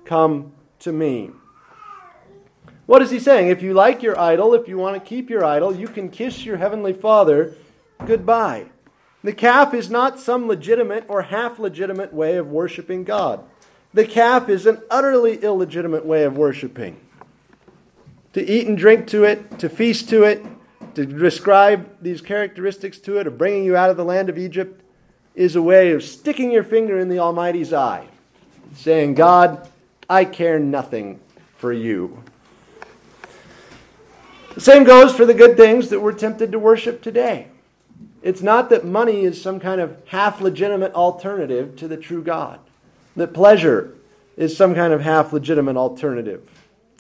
come 0.05 0.53
to 0.81 0.93
me. 0.93 1.31
What 2.87 3.03
is 3.03 3.11
he 3.11 3.19
saying? 3.19 3.49
If 3.49 3.63
you 3.63 3.73
like 3.73 4.03
your 4.03 4.19
idol, 4.19 4.55
if 4.55 4.69
you 4.69 4.77
want 4.77 4.97
to 4.97 5.09
keep 5.09 5.31
your 5.31 5.45
idol, 5.45 5.75
you 5.75 5.89
can 5.89 6.11
kiss 6.11 6.45
your 6.45 6.59
heavenly 6.59 6.93
Father 6.93 7.57
goodbye. 8.05 8.67
The 9.23 9.33
calf 9.33 9.73
is 9.73 9.89
not 9.89 10.21
some 10.21 10.47
legitimate 10.47 11.05
or 11.09 11.23
half 11.23 11.59
legitimate 11.59 12.13
way 12.13 12.37
of 12.37 12.49
worshiping 12.49 13.05
God. 13.05 13.43
The 13.95 14.05
calf 14.05 14.51
is 14.51 14.67
an 14.67 14.83
utterly 14.91 15.37
illegitimate 15.37 16.05
way 16.05 16.25
of 16.25 16.37
worshiping. 16.37 17.01
To 18.35 18.45
eat 18.45 18.67
and 18.67 18.77
drink 18.77 19.07
to 19.09 19.25
it, 19.25 19.59
to 19.61 19.69
feast 19.69 20.09
to 20.11 20.25
it, 20.25 20.45
to 20.95 21.07
describe 21.07 21.89
these 22.03 22.21
characteristics 22.21 22.99
to 22.99 23.19
it, 23.19 23.27
of 23.27 23.39
bringing 23.39 23.65
you 23.65 23.77
out 23.77 23.91
of 23.91 23.97
the 23.97 24.05
land 24.05 24.29
of 24.29 24.39
Egypt, 24.39 24.83
is 25.35 25.57
a 25.57 25.63
way 25.63 25.93
of 25.93 26.03
sticking 26.03 26.53
your 26.53 26.63
finger 26.63 26.99
in 26.99 27.09
the 27.09 27.19
Almighty's 27.19 27.73
eye, 27.73 28.07
saying, 28.75 29.15
God, 29.15 29.69
I 30.09 30.25
care 30.25 30.59
nothing 30.59 31.21
for 31.57 31.73
you. 31.73 32.23
The 34.55 34.61
same 34.61 34.85
goes 34.85 35.15
for 35.15 35.25
the 35.25 35.35
good 35.35 35.57
things 35.57 35.89
that 35.91 36.01
we're 36.01 36.13
tempted 36.13 36.53
to 36.53 36.59
worship 36.59 37.03
today. 37.03 37.49
It's 38.23 38.43
not 38.43 38.71
that 38.71 38.85
money 38.85 39.25
is 39.25 39.41
some 39.43 39.59
kind 39.61 39.81
of 39.81 39.97
half 40.07 40.41
legitimate 40.41 40.95
alternative 40.95 41.77
to 41.77 41.89
the 41.89 41.97
true 41.97 42.23
God, 42.23 42.61
that 43.17 43.35
pleasure 43.35 43.95
is 44.37 44.57
some 44.57 44.75
kind 44.75 44.93
of 44.93 45.01
half 45.01 45.33
legitimate 45.33 45.77
alternative. 45.77 46.49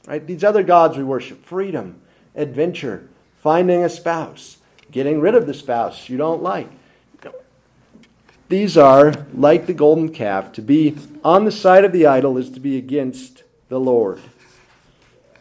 Right? 0.06 0.26
These 0.26 0.44
other 0.44 0.62
gods 0.62 0.96
we 0.96 1.04
worship 1.04 1.44
freedom, 1.44 2.00
adventure, 2.34 3.08
finding 3.38 3.82
a 3.82 3.88
spouse, 3.88 4.58
getting 4.90 5.20
rid 5.20 5.34
of 5.34 5.46
the 5.46 5.54
spouse 5.54 6.08
you 6.08 6.16
don't 6.16 6.42
like. 6.42 6.68
These 8.48 8.76
are 8.76 9.12
like 9.32 9.66
the 9.66 9.72
golden 9.72 10.10
calf. 10.10 10.52
To 10.52 10.62
be 10.62 10.96
on 11.24 11.44
the 11.44 11.50
side 11.50 11.84
of 11.84 11.92
the 11.92 12.06
idol 12.06 12.36
is 12.36 12.50
to 12.50 12.60
be 12.60 12.76
against 12.76 13.42
the 13.68 13.80
Lord. 13.80 14.20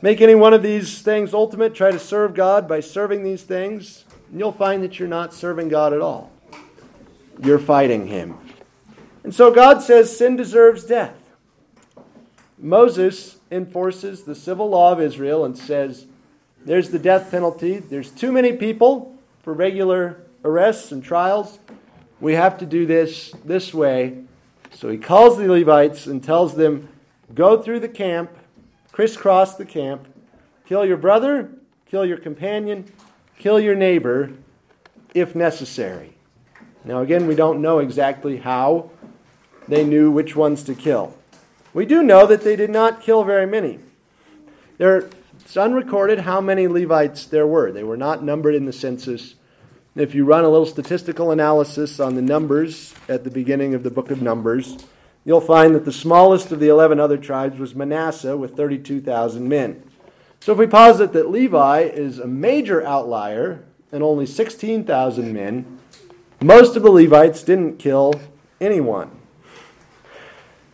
Make 0.01 0.22
any 0.22 0.36
one 0.36 0.53
of 0.53 0.63
these 0.63 1.01
things 1.01 1.34
ultimate. 1.34 1.75
Try 1.75 1.91
to 1.91 2.00
serve 2.00 2.34
God 2.34 2.67
by 2.67 2.79
serving 2.79 3.24
these 3.24 3.43
things 3.43 4.05
and 4.34 4.39
you'll 4.39 4.51
find 4.51 4.82
that 4.82 4.98
you're 4.98 5.08
not 5.08 5.32
serving 5.32 5.70
God 5.70 5.93
at 5.93 6.01
all. 6.01 6.32
You're 7.43 7.60
fighting 7.60 8.08
Him. 8.08 8.36
And 9.24 9.34
so 9.34 9.53
God 9.53 9.84
says 9.84 10.17
sin 10.17 10.36
deserves 10.36 10.86
death. 10.86 11.15
Moses 12.63 13.38
enforces 13.51 14.24
the 14.24 14.34
civil 14.34 14.70
law 14.70 14.91
of 14.91 15.00
Israel 15.00 15.46
and 15.46 15.55
says 15.55 16.08
there's 16.65 16.89
the 16.89 16.98
death 16.98 17.29
penalty. 17.29 17.77
There's 17.77 18.10
too 18.10 18.32
many 18.32 18.53
people 18.53 19.15
for 19.43 19.53
regular 19.53 20.22
arrests 20.43 20.91
and 20.91 21.03
trials. 21.03 21.60
We 22.20 22.34
have 22.34 22.58
to 22.60 22.65
do 22.65 22.86
this 22.86 23.36
this 23.46 23.74
way. 23.74 24.24
So 24.74 24.89
he 24.89 24.98
calls 24.98 25.38
the 25.38 25.48
Levites 25.48 26.08
and 26.08 26.24
tells 26.24 26.55
them 26.55 26.88
go 27.36 27.62
through 27.62 27.82
the 27.82 27.89
camp, 27.89 28.32
crisscross 28.91 29.55
the 29.55 29.65
camp, 29.65 30.08
kill 30.65 30.86
your 30.86 30.98
brother, 30.98 31.51
kill 31.86 32.05
your 32.05 32.17
companion, 32.17 32.91
Kill 33.43 33.60
your 33.60 33.75
neighbor 33.75 34.32
if 35.13 35.36
necessary. 35.36 36.13
Now, 36.86 37.01
again, 37.01 37.27
we 37.27 37.36
don't 37.36 37.62
know 37.62 37.79
exactly 37.79 38.38
how 38.38 38.89
they 39.67 39.84
knew 39.84 40.12
which 40.12 40.36
ones 40.36 40.63
to 40.63 40.75
kill. 40.75 41.13
We 41.74 41.86
do 41.86 42.03
know 42.03 42.27
that 42.27 42.44
they 42.44 42.56
did 42.56 42.70
not 42.70 43.01
kill 43.01 43.24
very 43.24 43.48
many. 43.48 43.80
There, 44.77 45.10
it's 45.39 45.58
unrecorded 45.58 46.20
how 46.20 46.39
many 46.39 46.68
Levites 46.68 47.25
there 47.25 47.48
were. 47.48 47.72
They 47.72 47.84
were 47.84 47.98
not 47.98 48.24
numbered 48.24 48.56
in 48.56 48.65
the 48.65 48.74
census. 48.74 49.36
If 49.96 50.13
you 50.13 50.25
run 50.25 50.44
a 50.44 50.50
little 50.50 50.65
statistical 50.65 51.32
analysis 51.32 52.00
on 52.00 52.15
the 52.15 52.22
numbers 52.22 52.94
at 53.10 53.24
the 53.24 53.32
beginning 53.32 53.74
of 53.74 53.84
the 53.84 53.92
book 53.92 54.12
of 54.12 54.22
Numbers, 54.22 54.77
you'll 55.25 55.42
find 55.42 55.74
that 55.74 55.86
the 55.86 55.92
smallest 55.92 56.51
of 56.51 56.60
the 56.60 56.68
11 56.68 57.00
other 57.00 57.18
tribes 57.18 57.60
was 57.60 57.75
Manasseh 57.75 58.38
with 58.38 58.56
32,000 58.56 59.48
men. 59.48 59.84
So 60.39 60.51
if 60.51 60.58
we 60.58 60.68
posit 60.68 61.13
that 61.13 61.30
Levi 61.32 61.82
is 61.82 62.20
a 62.20 62.27
major 62.27 62.86
outlier 62.86 63.63
and 63.92 64.03
only 64.03 64.25
16,000 64.25 65.34
men, 65.34 65.80
most 66.42 66.75
of 66.75 66.84
the 66.84 66.92
Levites 66.92 67.44
didn't 67.44 67.80
kill 67.80 68.20
anyone. 68.60 69.12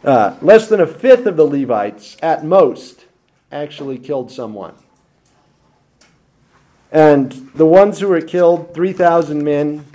Uh, 0.04 0.38
less 0.42 0.70
than 0.70 0.80
a 0.80 0.88
fifth 0.88 1.26
of 1.26 1.36
the 1.36 1.44
Levites, 1.44 2.16
at 2.22 2.46
most, 2.46 3.06
actually 3.52 3.98
killed 3.98 4.32
someone. 4.32 4.74
And 6.92 7.32
the 7.54 7.66
ones 7.66 8.00
who 8.00 8.08
were 8.08 8.22
killed, 8.22 8.74
3,000 8.74 9.44
men, 9.44 9.86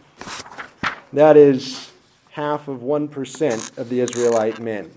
that 1.12 1.36
is 1.36 1.90
half 2.30 2.68
of 2.68 2.80
1% 2.80 3.78
of 3.78 3.88
the 3.88 4.00
Israelite 4.00 4.60
men, 4.60 4.90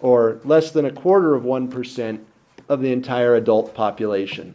or 0.00 0.40
less 0.44 0.70
than 0.70 0.84
a 0.84 0.92
quarter 0.92 1.34
of 1.34 1.42
1% 1.42 2.20
of 2.68 2.80
the 2.80 2.92
entire 2.92 3.34
adult 3.34 3.74
population. 3.74 4.54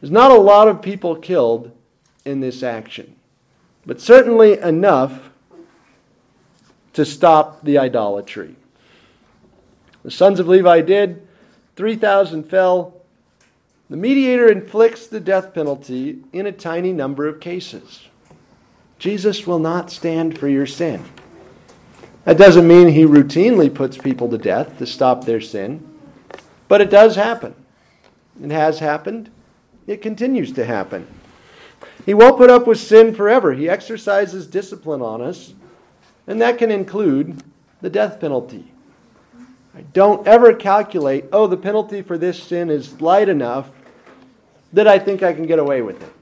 There's 0.00 0.10
not 0.10 0.30
a 0.30 0.38
lot 0.38 0.68
of 0.68 0.80
people 0.80 1.16
killed 1.16 1.70
in 2.24 2.40
this 2.40 2.62
action, 2.62 3.16
but 3.84 4.00
certainly 4.00 4.58
enough 4.58 5.30
to 6.94 7.04
stop 7.04 7.62
the 7.62 7.78
idolatry. 7.78 8.56
The 10.06 10.12
sons 10.12 10.38
of 10.38 10.46
Levi 10.46 10.82
did, 10.82 11.26
3,000 11.74 12.44
fell. 12.44 12.94
The 13.90 13.96
mediator 13.96 14.46
inflicts 14.46 15.08
the 15.08 15.18
death 15.18 15.52
penalty 15.52 16.20
in 16.32 16.46
a 16.46 16.52
tiny 16.52 16.92
number 16.92 17.26
of 17.26 17.40
cases. 17.40 18.06
Jesus 19.00 19.48
will 19.48 19.58
not 19.58 19.90
stand 19.90 20.38
for 20.38 20.46
your 20.46 20.64
sin. 20.64 21.04
That 22.22 22.38
doesn't 22.38 22.68
mean 22.68 22.86
he 22.86 23.02
routinely 23.02 23.74
puts 23.74 23.98
people 23.98 24.28
to 24.28 24.38
death 24.38 24.78
to 24.78 24.86
stop 24.86 25.24
their 25.24 25.40
sin. 25.40 25.84
But 26.68 26.80
it 26.80 26.90
does 26.90 27.16
happen. 27.16 27.56
It 28.40 28.52
has 28.52 28.78
happened. 28.78 29.28
It 29.88 30.02
continues 30.02 30.52
to 30.52 30.64
happen. 30.64 31.04
He 32.04 32.14
won't 32.14 32.38
put 32.38 32.48
up 32.48 32.68
with 32.68 32.78
sin 32.78 33.12
forever. 33.12 33.54
He 33.54 33.68
exercises 33.68 34.46
discipline 34.46 35.02
on 35.02 35.20
us, 35.20 35.52
and 36.28 36.40
that 36.40 36.58
can 36.58 36.70
include 36.70 37.42
the 37.80 37.90
death 37.90 38.20
penalty. 38.20 38.70
I 39.76 39.82
don't 39.92 40.26
ever 40.26 40.54
calculate, 40.54 41.26
oh, 41.32 41.46
the 41.46 41.56
penalty 41.58 42.00
for 42.00 42.16
this 42.16 42.42
sin 42.42 42.70
is 42.70 42.98
light 43.02 43.28
enough 43.28 43.68
that 44.72 44.88
I 44.88 44.98
think 44.98 45.22
I 45.22 45.34
can 45.34 45.46
get 45.46 45.58
away 45.58 45.82
with 45.82 46.02
it. 46.02 46.12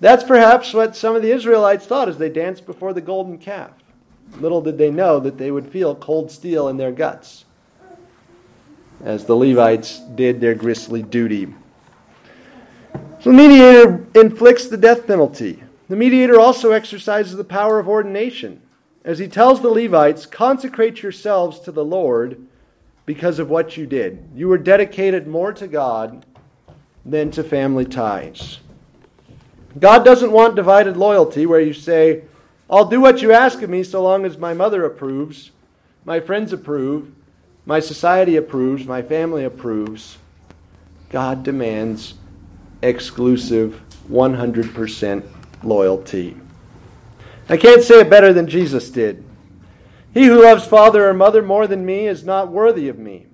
That's 0.00 0.24
perhaps 0.24 0.74
what 0.74 0.96
some 0.96 1.14
of 1.14 1.22
the 1.22 1.30
Israelites 1.30 1.86
thought 1.86 2.08
as 2.08 2.18
they 2.18 2.28
danced 2.28 2.66
before 2.66 2.92
the 2.92 3.00
golden 3.00 3.38
calf. 3.38 3.70
Little 4.40 4.60
did 4.60 4.76
they 4.76 4.90
know 4.90 5.20
that 5.20 5.38
they 5.38 5.52
would 5.52 5.68
feel 5.68 5.94
cold 5.94 6.32
steel 6.32 6.68
in 6.68 6.78
their 6.78 6.90
guts 6.90 7.44
as 9.04 9.24
the 9.24 9.36
Levites 9.36 10.00
did 10.16 10.40
their 10.40 10.54
grisly 10.54 11.02
duty. 11.02 11.54
So 13.20 13.30
the 13.30 13.32
mediator 13.32 14.04
inflicts 14.14 14.66
the 14.66 14.76
death 14.76 15.06
penalty. 15.06 15.62
The 15.88 15.96
mediator 15.96 16.40
also 16.40 16.72
exercises 16.72 17.36
the 17.36 17.44
power 17.44 17.78
of 17.78 17.88
ordination, 17.88 18.60
as 19.06 19.20
he 19.20 19.28
tells 19.28 19.62
the 19.62 19.70
Levites, 19.70 20.26
Consecrate 20.26 21.02
yourselves 21.02 21.60
to 21.60 21.72
the 21.72 21.84
Lord 21.84 22.44
because 23.06 23.38
of 23.38 23.48
what 23.48 23.76
you 23.76 23.86
did. 23.86 24.28
You 24.34 24.48
were 24.48 24.58
dedicated 24.58 25.26
more 25.28 25.52
to 25.54 25.68
God 25.68 26.26
than 27.06 27.30
to 27.30 27.44
family 27.44 27.84
ties. 27.84 28.58
God 29.78 30.04
doesn't 30.04 30.32
want 30.32 30.56
divided 30.56 30.96
loyalty 30.96 31.46
where 31.46 31.60
you 31.60 31.72
say, 31.72 32.24
I'll 32.68 32.86
do 32.86 33.00
what 33.00 33.22
you 33.22 33.32
ask 33.32 33.62
of 33.62 33.70
me 33.70 33.84
so 33.84 34.02
long 34.02 34.26
as 34.26 34.38
my 34.38 34.52
mother 34.52 34.84
approves, 34.84 35.52
my 36.04 36.18
friends 36.18 36.52
approve, 36.52 37.12
my 37.64 37.78
society 37.78 38.36
approves, 38.36 38.86
my 38.86 39.02
family 39.02 39.44
approves. 39.44 40.18
God 41.10 41.44
demands 41.44 42.14
exclusive 42.82 43.80
100% 44.10 45.22
loyalty. 45.62 46.36
I 47.48 47.56
can't 47.56 47.82
say 47.82 48.00
it 48.00 48.10
better 48.10 48.32
than 48.32 48.48
Jesus 48.48 48.90
did. 48.90 49.24
He 50.12 50.24
who 50.24 50.42
loves 50.42 50.66
father 50.66 51.08
or 51.08 51.14
mother 51.14 51.42
more 51.42 51.66
than 51.66 51.86
me 51.86 52.06
is 52.06 52.24
not 52.24 52.50
worthy 52.50 52.88
of 52.88 52.98
me. 52.98 53.26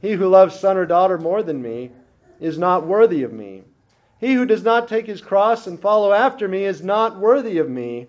He 0.00 0.12
who 0.12 0.28
loves 0.28 0.58
son 0.58 0.76
or 0.76 0.86
daughter 0.86 1.18
more 1.18 1.42
than 1.42 1.60
me 1.60 1.90
is 2.38 2.58
not 2.58 2.86
worthy 2.86 3.22
of 3.22 3.32
me. 3.32 3.64
He 4.20 4.34
who 4.34 4.46
does 4.46 4.62
not 4.62 4.86
take 4.86 5.06
his 5.06 5.20
cross 5.20 5.66
and 5.66 5.80
follow 5.80 6.12
after 6.12 6.46
me 6.46 6.64
is 6.64 6.82
not 6.82 7.18
worthy 7.18 7.58
of 7.58 7.68
me. 7.68 8.06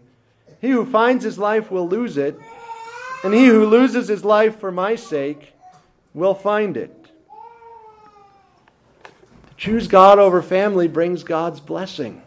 He 0.61 0.69
who 0.69 0.85
finds 0.85 1.23
his 1.23 1.39
life 1.39 1.71
will 1.71 1.87
lose 1.87 2.17
it, 2.17 2.39
and 3.23 3.33
he 3.33 3.47
who 3.47 3.65
loses 3.65 4.07
his 4.07 4.23
life 4.23 4.59
for 4.59 4.71
my 4.71 4.95
sake 4.95 5.53
will 6.13 6.35
find 6.35 6.77
it. 6.77 6.93
To 9.03 9.55
choose 9.57 9.87
God 9.87 10.19
over 10.19 10.41
family 10.41 10.87
brings 10.87 11.23
God's 11.23 11.59
blessing. 11.59 12.21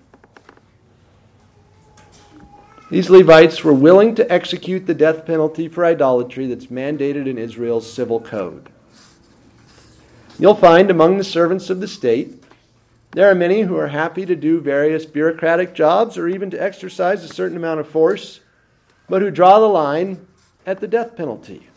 These 2.90 3.08
Levites 3.08 3.62
were 3.62 3.72
willing 3.72 4.16
to 4.16 4.32
execute 4.32 4.84
the 4.84 4.94
death 4.94 5.24
penalty 5.24 5.68
for 5.68 5.84
idolatry 5.84 6.48
that's 6.48 6.66
mandated 6.66 7.28
in 7.28 7.38
Israel's 7.38 7.90
civil 7.90 8.18
code. 8.20 8.68
You'll 10.40 10.56
find 10.56 10.90
among 10.90 11.16
the 11.16 11.24
servants 11.24 11.70
of 11.70 11.80
the 11.80 11.86
state, 11.86 12.42
there 13.12 13.30
are 13.30 13.34
many 13.34 13.62
who 13.62 13.76
are 13.76 13.88
happy 13.88 14.26
to 14.26 14.34
do 14.34 14.60
various 14.60 15.06
bureaucratic 15.06 15.72
jobs 15.72 16.18
or 16.18 16.28
even 16.28 16.50
to 16.50 16.60
exercise 16.60 17.22
a 17.22 17.28
certain 17.28 17.56
amount 17.56 17.78
of 17.78 17.88
force, 17.88 18.40
but 19.08 19.22
who 19.22 19.30
draw 19.30 19.60
the 19.60 19.66
line 19.66 20.26
at 20.66 20.80
the 20.80 20.88
death 20.88 21.16
penalty. 21.16 21.68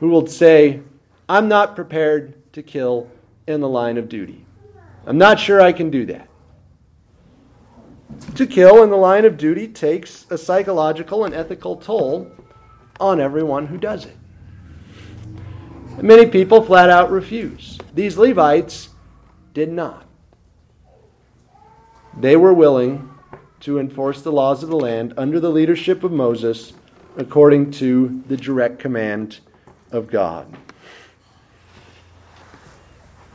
Who 0.00 0.08
will 0.08 0.26
say, 0.26 0.80
I'm 1.28 1.48
not 1.48 1.76
prepared 1.76 2.52
to 2.54 2.62
kill 2.62 3.08
in 3.46 3.60
the 3.60 3.68
line 3.68 3.96
of 3.96 4.08
duty. 4.08 4.44
I'm 5.06 5.18
not 5.18 5.38
sure 5.38 5.60
I 5.60 5.72
can 5.72 5.90
do 5.90 6.06
that. 6.06 6.29
To 8.36 8.46
kill 8.46 8.82
in 8.82 8.90
the 8.90 8.96
line 8.96 9.24
of 9.24 9.36
duty 9.36 9.68
takes 9.68 10.26
a 10.30 10.38
psychological 10.38 11.24
and 11.24 11.34
ethical 11.34 11.76
toll 11.76 12.30
on 12.98 13.20
everyone 13.20 13.66
who 13.66 13.78
does 13.78 14.06
it. 14.06 14.16
Many 16.00 16.26
people 16.26 16.62
flat 16.62 16.88
out 16.88 17.10
refuse. 17.10 17.78
These 17.94 18.16
Levites 18.16 18.88
did 19.52 19.70
not. 19.70 20.06
They 22.18 22.36
were 22.36 22.54
willing 22.54 23.10
to 23.60 23.78
enforce 23.78 24.22
the 24.22 24.32
laws 24.32 24.62
of 24.62 24.70
the 24.70 24.76
land 24.76 25.14
under 25.16 25.38
the 25.38 25.50
leadership 25.50 26.02
of 26.02 26.12
Moses 26.12 26.72
according 27.16 27.70
to 27.72 28.22
the 28.26 28.36
direct 28.36 28.78
command 28.78 29.40
of 29.92 30.08
God. 30.08 30.56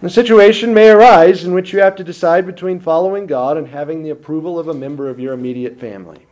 A 0.05 0.09
situation 0.11 0.71
may 0.75 0.89
arise 0.89 1.45
in 1.45 1.55
which 1.55 1.73
you 1.73 1.79
have 1.79 1.95
to 1.95 2.03
decide 2.03 2.45
between 2.45 2.79
following 2.79 3.25
God 3.25 3.57
and 3.57 3.67
having 3.67 4.03
the 4.03 4.11
approval 4.11 4.59
of 4.59 4.67
a 4.67 4.73
member 4.75 5.09
of 5.09 5.19
your 5.19 5.33
immediate 5.33 5.79
family. 5.79 6.27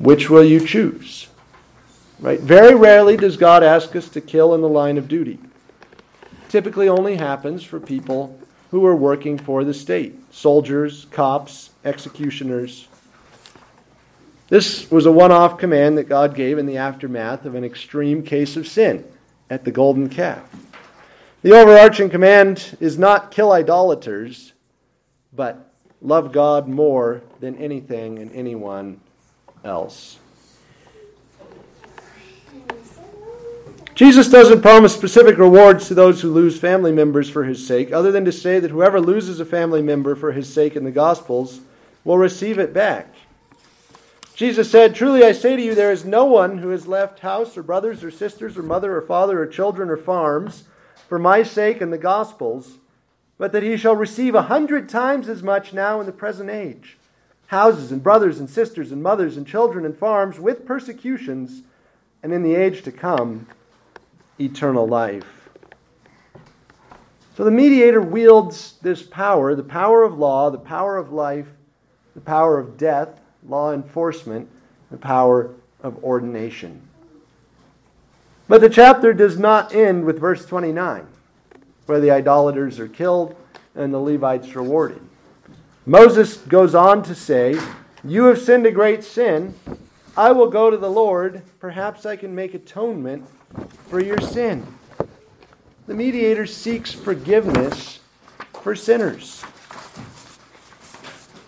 Which 0.00 0.28
will 0.28 0.42
you 0.42 0.66
choose? 0.66 1.28
Right? 2.18 2.40
Very 2.40 2.74
rarely 2.74 3.16
does 3.16 3.36
God 3.36 3.62
ask 3.62 3.94
us 3.94 4.08
to 4.08 4.20
kill 4.20 4.52
in 4.56 4.62
the 4.62 4.68
line 4.68 4.98
of 4.98 5.06
duty. 5.06 5.38
Typically 6.48 6.88
only 6.88 7.14
happens 7.14 7.62
for 7.62 7.78
people 7.78 8.36
who 8.72 8.84
are 8.86 8.96
working 8.96 9.38
for 9.38 9.62
the 9.62 9.72
state 9.72 10.18
soldiers, 10.34 11.06
cops, 11.12 11.70
executioners. 11.84 12.88
This 14.48 14.90
was 14.90 15.06
a 15.06 15.12
one 15.12 15.30
off 15.30 15.58
command 15.58 15.98
that 15.98 16.08
God 16.08 16.34
gave 16.34 16.58
in 16.58 16.66
the 16.66 16.78
aftermath 16.78 17.44
of 17.44 17.54
an 17.54 17.62
extreme 17.62 18.24
case 18.24 18.56
of 18.56 18.66
sin 18.66 19.04
at 19.50 19.64
the 19.64 19.70
golden 19.70 20.08
calf. 20.08 20.48
The 21.42 21.52
overarching 21.52 22.08
command 22.08 22.76
is 22.80 22.96
not 22.96 23.30
kill 23.30 23.52
idolaters, 23.52 24.52
but 25.32 25.72
love 26.00 26.32
God 26.32 26.68
more 26.68 27.22
than 27.40 27.56
anything 27.56 28.18
and 28.18 28.32
anyone 28.32 29.00
else. 29.64 30.18
Jesus 33.94 34.30
doesn't 34.30 34.62
promise 34.62 34.94
specific 34.94 35.36
rewards 35.36 35.88
to 35.88 35.94
those 35.94 36.22
who 36.22 36.32
lose 36.32 36.58
family 36.58 36.92
members 36.92 37.28
for 37.28 37.44
his 37.44 37.66
sake, 37.66 37.92
other 37.92 38.10
than 38.10 38.24
to 38.24 38.32
say 38.32 38.58
that 38.58 38.70
whoever 38.70 38.98
loses 38.98 39.40
a 39.40 39.44
family 39.44 39.82
member 39.82 40.14
for 40.14 40.32
his 40.32 40.50
sake 40.50 40.74
in 40.74 40.84
the 40.84 40.90
Gospels 40.90 41.60
will 42.02 42.16
receive 42.16 42.58
it 42.58 42.72
back. 42.72 43.14
Jesus 44.40 44.70
said, 44.70 44.94
Truly 44.94 45.22
I 45.22 45.32
say 45.32 45.54
to 45.54 45.62
you, 45.62 45.74
there 45.74 45.92
is 45.92 46.06
no 46.06 46.24
one 46.24 46.56
who 46.56 46.70
has 46.70 46.86
left 46.86 47.18
house 47.18 47.58
or 47.58 47.62
brothers 47.62 48.02
or 48.02 48.10
sisters 48.10 48.56
or 48.56 48.62
mother 48.62 48.96
or 48.96 49.02
father 49.02 49.42
or 49.42 49.46
children 49.46 49.90
or 49.90 49.98
farms 49.98 50.64
for 51.10 51.18
my 51.18 51.42
sake 51.42 51.82
and 51.82 51.92
the 51.92 51.98
gospel's, 51.98 52.78
but 53.36 53.52
that 53.52 53.62
he 53.62 53.76
shall 53.76 53.94
receive 53.94 54.34
a 54.34 54.44
hundred 54.44 54.88
times 54.88 55.28
as 55.28 55.42
much 55.42 55.74
now 55.74 56.00
in 56.00 56.06
the 56.06 56.12
present 56.12 56.48
age 56.48 56.96
houses 57.48 57.92
and 57.92 58.02
brothers 58.02 58.40
and 58.40 58.48
sisters 58.48 58.92
and 58.92 59.02
mothers 59.02 59.36
and 59.36 59.46
children 59.46 59.84
and 59.84 59.94
farms 59.94 60.40
with 60.40 60.64
persecutions, 60.64 61.62
and 62.22 62.32
in 62.32 62.42
the 62.42 62.54
age 62.54 62.80
to 62.80 62.90
come, 62.90 63.46
eternal 64.40 64.88
life. 64.88 65.50
So 67.36 67.44
the 67.44 67.50
mediator 67.50 68.00
wields 68.00 68.78
this 68.80 69.02
power 69.02 69.54
the 69.54 69.62
power 69.62 70.02
of 70.02 70.18
law, 70.18 70.48
the 70.48 70.56
power 70.56 70.96
of 70.96 71.12
life, 71.12 71.48
the 72.14 72.22
power 72.22 72.58
of 72.58 72.78
death 72.78 73.19
law 73.48 73.72
enforcement, 73.72 74.48
the 74.90 74.96
power 74.96 75.50
of 75.82 76.02
ordination. 76.04 76.82
But 78.48 78.60
the 78.60 78.68
chapter 78.68 79.12
does 79.12 79.38
not 79.38 79.74
end 79.74 80.04
with 80.04 80.18
verse 80.18 80.44
29, 80.44 81.06
where 81.86 82.00
the 82.00 82.10
idolaters 82.10 82.78
are 82.80 82.88
killed 82.88 83.36
and 83.74 83.94
the 83.94 83.98
Levites 83.98 84.54
rewarded. 84.56 85.00
Moses 85.86 86.36
goes 86.36 86.74
on 86.74 87.02
to 87.04 87.14
say, 87.14 87.58
You 88.04 88.24
have 88.24 88.40
sinned 88.40 88.66
a 88.66 88.70
great 88.70 89.04
sin. 89.04 89.54
I 90.16 90.32
will 90.32 90.48
go 90.50 90.70
to 90.70 90.76
the 90.76 90.90
Lord. 90.90 91.42
Perhaps 91.60 92.04
I 92.04 92.16
can 92.16 92.34
make 92.34 92.54
atonement 92.54 93.24
for 93.88 94.00
your 94.00 94.20
sin. 94.20 94.66
The 95.86 95.94
mediator 95.94 96.46
seeks 96.46 96.92
forgiveness 96.92 98.00
for 98.62 98.74
sinners. 98.74 99.44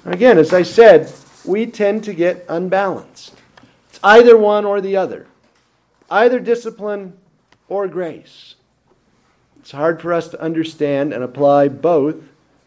Again, 0.05 0.39
as 0.39 0.53
I 0.53 0.63
said, 0.63 1.13
we 1.45 1.67
tend 1.67 2.05
to 2.05 2.15
get 2.15 2.45
unbalanced. 2.49 3.35
It's 3.89 4.01
either 4.03 4.37
one 4.37 4.65
or 4.65 4.81
the 4.81 4.97
other, 4.97 5.27
either 6.11 6.41
discipline 6.41 7.19
or 7.69 7.89
grace. 7.89 8.55
It's 9.59 9.71
hard 9.71 10.01
for 10.01 10.13
us 10.13 10.29
to 10.29 10.41
understand 10.41 11.13
and 11.13 11.23
apply 11.23 11.69
both 11.69 12.17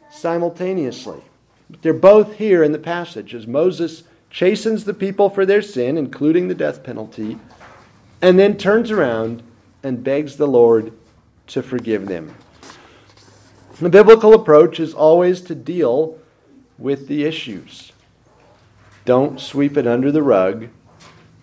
simultaneously. 0.10 1.22
But 1.70 1.82
they're 1.82 1.94
both 1.94 2.36
here 2.36 2.64
in 2.64 2.72
the 2.72 2.80
passage 2.80 3.34
as 3.34 3.48
Moses 3.48 4.04
chastens 4.30 4.84
the 4.84 4.94
people 4.94 5.30
for 5.30 5.46
their 5.46 5.62
sin, 5.62 5.98
including 5.98 6.48
the 6.48 6.56
death 6.56 6.84
penalty, 6.84 7.38
and 8.22 8.38
then 8.40 8.58
turns 8.58 8.92
around 8.92 9.44
and 9.84 10.04
begs 10.04 10.38
the 10.38 10.48
Lord 10.48 10.94
to 11.48 11.62
forgive 11.62 12.08
them. 12.08 12.36
The 13.80 13.90
biblical 13.90 14.34
approach 14.34 14.80
is 14.80 14.94
always 14.94 15.42
to 15.42 15.56
deal 15.56 16.18
with 16.78 17.08
the 17.08 17.26
issues. 17.26 17.92
Don't 19.06 19.40
sweep 19.40 19.78
it 19.78 19.88
under 19.88 20.12
the 20.12 20.24
rug. 20.24 20.70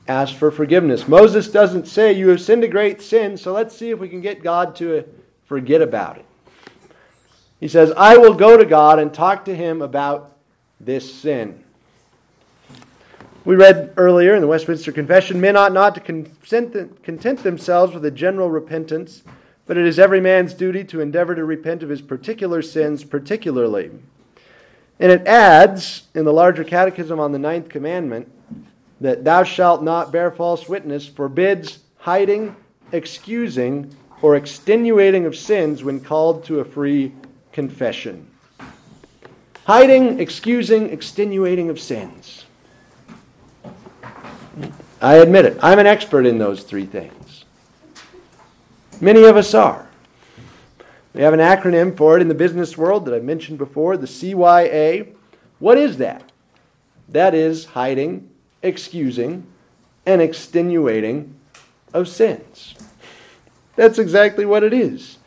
Ask 0.09 0.35
for 0.35 0.51
forgiveness. 0.51 1.07
Moses 1.07 1.49
doesn't 1.49 1.87
say, 1.87 2.13
You 2.13 2.29
have 2.29 2.41
sinned 2.41 2.65
a 2.65 2.69
great 2.69 3.01
sin, 3.01 3.37
so 3.37 3.53
let's 3.53 3.77
see 3.77 3.91
if 3.91 4.01
we 4.01 4.09
can 4.09 4.21
get 4.21 4.43
God 4.43 4.75
to 4.77 5.05
forget 5.45 5.81
about 5.81 6.19
it. 6.19 6.27
He 7.61 7.69
says, 7.69 7.93
I 7.97 8.17
will 8.17 8.35
go 8.35 8.57
to 8.57 8.65
God 8.65 8.99
and 8.99 9.15
talk 9.15 9.45
to 9.45 9.55
him 9.55 9.81
about 9.81 10.37
this 10.81 11.15
sin. 11.15 11.63
We 13.45 13.55
read 13.55 13.95
earlier 13.97 14.35
in 14.35 14.41
the 14.41 14.49
Westminster 14.49 14.91
Confession 14.91 15.41
men 15.41 15.57
ought 15.57 15.73
not 15.73 15.95
to 15.95 16.01
content 16.01 17.43
themselves 17.43 17.95
with 17.95 18.05
a 18.05 18.11
general 18.11 18.51
repentance, 18.51 19.23
but 19.67 19.77
it 19.79 19.87
is 19.87 19.99
every 19.99 20.21
man's 20.21 20.55
duty 20.55 20.83
to 20.85 21.01
endeavor 21.01 21.37
to 21.37 21.45
repent 21.45 21.85
of 21.85 21.89
his 21.89 22.03
particular 22.03 22.63
sins 22.63 23.05
particularly. 23.05 23.93
And 25.03 25.11
it 25.11 25.27
adds 25.27 26.05
in 26.15 26.25
the 26.25 26.33
larger 26.33 26.63
catechism 26.63 27.19
on 27.19 27.33
the 27.33 27.39
ninth 27.39 27.69
commandment 27.69 28.31
that 29.01 29.25
thou 29.25 29.43
shalt 29.43 29.83
not 29.83 30.13
bear 30.13 30.31
false 30.31 30.69
witness 30.69 31.09
forbids 31.09 31.81
hiding, 31.97 32.55
excusing, 32.93 33.93
or 34.23 34.37
extenuating 34.37 35.27
of 35.27 35.35
sins 35.35 35.83
when 35.83 35.99
called 35.99 36.45
to 36.45 36.61
a 36.61 36.65
free 36.65 37.13
confession. 37.51 38.29
Hiding, 39.65 40.21
excusing, 40.21 40.91
extenuating 40.91 41.69
of 41.69 41.81
sins. 41.81 42.45
I 45.01 45.17
admit 45.17 45.47
it. 45.47 45.59
I'm 45.63 45.81
an 45.81 45.87
expert 45.89 46.27
in 46.27 46.39
those 46.39 46.63
three 46.63 46.87
things. 46.87 47.45
Many 49.01 49.25
of 49.25 49.37
us 49.37 49.53
are. 49.53 49.89
We 51.15 51.23
have 51.23 51.35
an 51.35 51.41
acronym 51.41 51.97
for 51.97 52.17
it 52.17 52.23
in 52.23 52.29
the 52.29 52.35
business 52.35 52.79
world 52.79 53.05
that 53.05 53.15
I 53.15 53.21
mentioned 53.21 53.59
before, 53.59 53.97
the 53.97 54.07
CYA. 54.07 55.15
What 55.59 55.77
is 55.77 55.99
that? 55.99 56.33
That 57.09 57.35
is 57.35 57.67
hiding, 57.67 58.31
excusing, 58.63 59.47
and 60.07 60.23
extenuating 60.23 61.35
of 61.93 62.09
sins. 62.09 62.75
That's 63.77 63.99
exactly 63.99 64.47
what 64.47 64.63
it 64.63 64.73
is. 64.73 65.19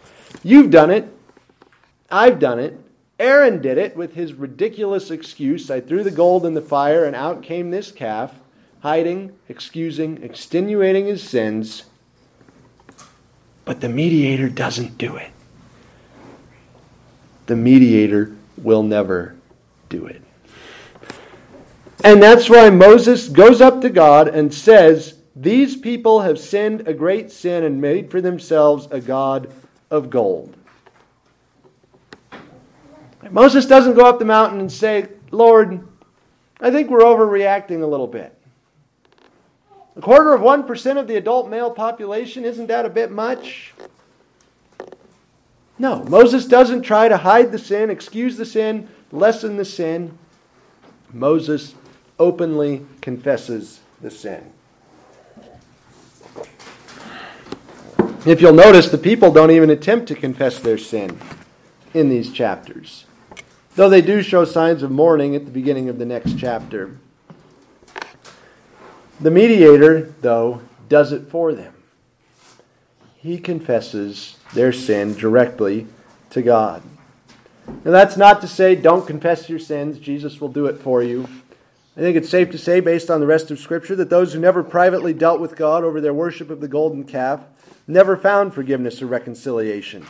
You've 0.43 0.71
done 0.71 0.89
it. 0.89 1.11
I've 2.09 2.39
done 2.39 2.59
it. 2.59 2.79
Aaron 3.19 3.61
did 3.61 3.77
it 3.77 3.95
with 3.95 4.13
his 4.13 4.33
ridiculous 4.33 5.09
excuse 5.09 5.71
I 5.71 5.79
threw 5.79 6.03
the 6.03 6.11
gold 6.11 6.45
in 6.45 6.53
the 6.53 6.61
fire 6.61 7.05
and 7.05 7.15
out 7.15 7.43
came 7.43 7.71
this 7.71 7.91
calf, 7.91 8.33
hiding, 8.81 9.33
excusing, 9.47 10.21
extenuating 10.21 11.05
his 11.05 11.23
sins. 11.23 11.83
But 13.63 13.81
the 13.81 13.89
mediator 13.89 14.49
doesn't 14.49 14.97
do 14.97 15.15
it. 15.15 15.31
The 17.45 17.55
mediator 17.55 18.35
will 18.57 18.83
never 18.83 19.35
do 19.89 20.05
it. 20.05 20.21
And 22.03 22.21
that's 22.21 22.49
why 22.49 22.69
Moses 22.69 23.27
goes 23.27 23.61
up 23.61 23.81
to 23.81 23.89
God 23.89 24.27
and 24.27 24.53
says, 24.53 25.15
These 25.35 25.77
people 25.77 26.21
have 26.21 26.37
sinned 26.39 26.87
a 26.87 26.93
great 26.93 27.31
sin 27.31 27.63
and 27.63 27.81
made 27.81 28.11
for 28.11 28.21
themselves 28.21 28.87
a 28.91 28.99
God 28.99 29.51
of 29.89 30.09
gold. 30.09 30.55
Moses 33.31 33.65
doesn't 33.65 33.95
go 33.95 34.05
up 34.05 34.19
the 34.19 34.25
mountain 34.25 34.59
and 34.59 34.71
say, 34.71 35.07
Lord, 35.31 35.87
I 36.59 36.69
think 36.69 36.89
we're 36.89 36.99
overreacting 36.99 37.81
a 37.81 37.87
little 37.87 38.07
bit. 38.07 38.37
A 39.95 40.01
quarter 40.01 40.33
of 40.33 40.41
1% 40.41 40.99
of 40.99 41.07
the 41.07 41.15
adult 41.15 41.49
male 41.49 41.71
population, 41.71 42.43
isn't 42.43 42.67
that 42.67 42.85
a 42.85 42.89
bit 42.89 43.11
much? 43.11 43.73
No, 45.77 46.03
Moses 46.05 46.45
doesn't 46.45 46.83
try 46.83 47.07
to 47.09 47.17
hide 47.17 47.51
the 47.51 47.59
sin, 47.59 47.89
excuse 47.89 48.37
the 48.37 48.45
sin, 48.45 48.87
lessen 49.11 49.57
the 49.57 49.65
sin. 49.65 50.17
Moses 51.11 51.75
openly 52.17 52.85
confesses 53.01 53.81
the 54.01 54.09
sin. 54.09 54.51
If 58.25 58.41
you'll 58.41 58.53
notice, 58.53 58.89
the 58.89 58.97
people 58.97 59.31
don't 59.31 59.51
even 59.51 59.69
attempt 59.69 60.07
to 60.07 60.15
confess 60.15 60.59
their 60.59 60.77
sin 60.77 61.19
in 61.93 62.09
these 62.09 62.31
chapters, 62.31 63.05
though 63.75 63.89
they 63.89 64.01
do 64.01 64.23
show 64.23 64.45
signs 64.45 64.81
of 64.81 64.89
mourning 64.91 65.35
at 65.35 65.45
the 65.45 65.51
beginning 65.51 65.89
of 65.89 65.99
the 65.99 66.05
next 66.05 66.37
chapter. 66.37 66.97
The 69.19 69.31
mediator, 69.31 70.13
though, 70.21 70.61
does 70.89 71.11
it 71.11 71.27
for 71.27 71.53
them. 71.53 71.73
He 73.17 73.37
confesses 73.37 74.34
their 74.53 74.71
sin 74.71 75.13
directly 75.13 75.87
to 76.31 76.41
God. 76.41 76.83
Now, 77.67 77.91
that's 77.91 78.17
not 78.17 78.41
to 78.41 78.47
say 78.47 78.75
don't 78.75 79.07
confess 79.07 79.49
your 79.49 79.59
sins, 79.59 79.99
Jesus 79.99 80.39
will 80.39 80.49
do 80.49 80.67
it 80.67 80.79
for 80.79 81.01
you. 81.01 81.27
I 81.97 82.01
think 82.01 82.17
it's 82.17 82.29
safe 82.29 82.51
to 82.51 82.57
say, 82.57 82.81
based 82.81 83.09
on 83.09 83.21
the 83.21 83.27
rest 83.27 83.51
of 83.51 83.59
Scripture, 83.59 83.95
that 83.95 84.09
those 84.09 84.33
who 84.33 84.39
never 84.39 84.63
privately 84.63 85.13
dealt 85.13 85.39
with 85.39 85.55
God 85.55 85.83
over 85.83 86.01
their 86.01 86.13
worship 86.13 86.49
of 86.49 86.59
the 86.59 86.67
golden 86.67 87.05
calf 87.05 87.41
never 87.87 88.17
found 88.17 88.53
forgiveness 88.53 89.01
or 89.01 89.05
reconciliation. 89.05 90.05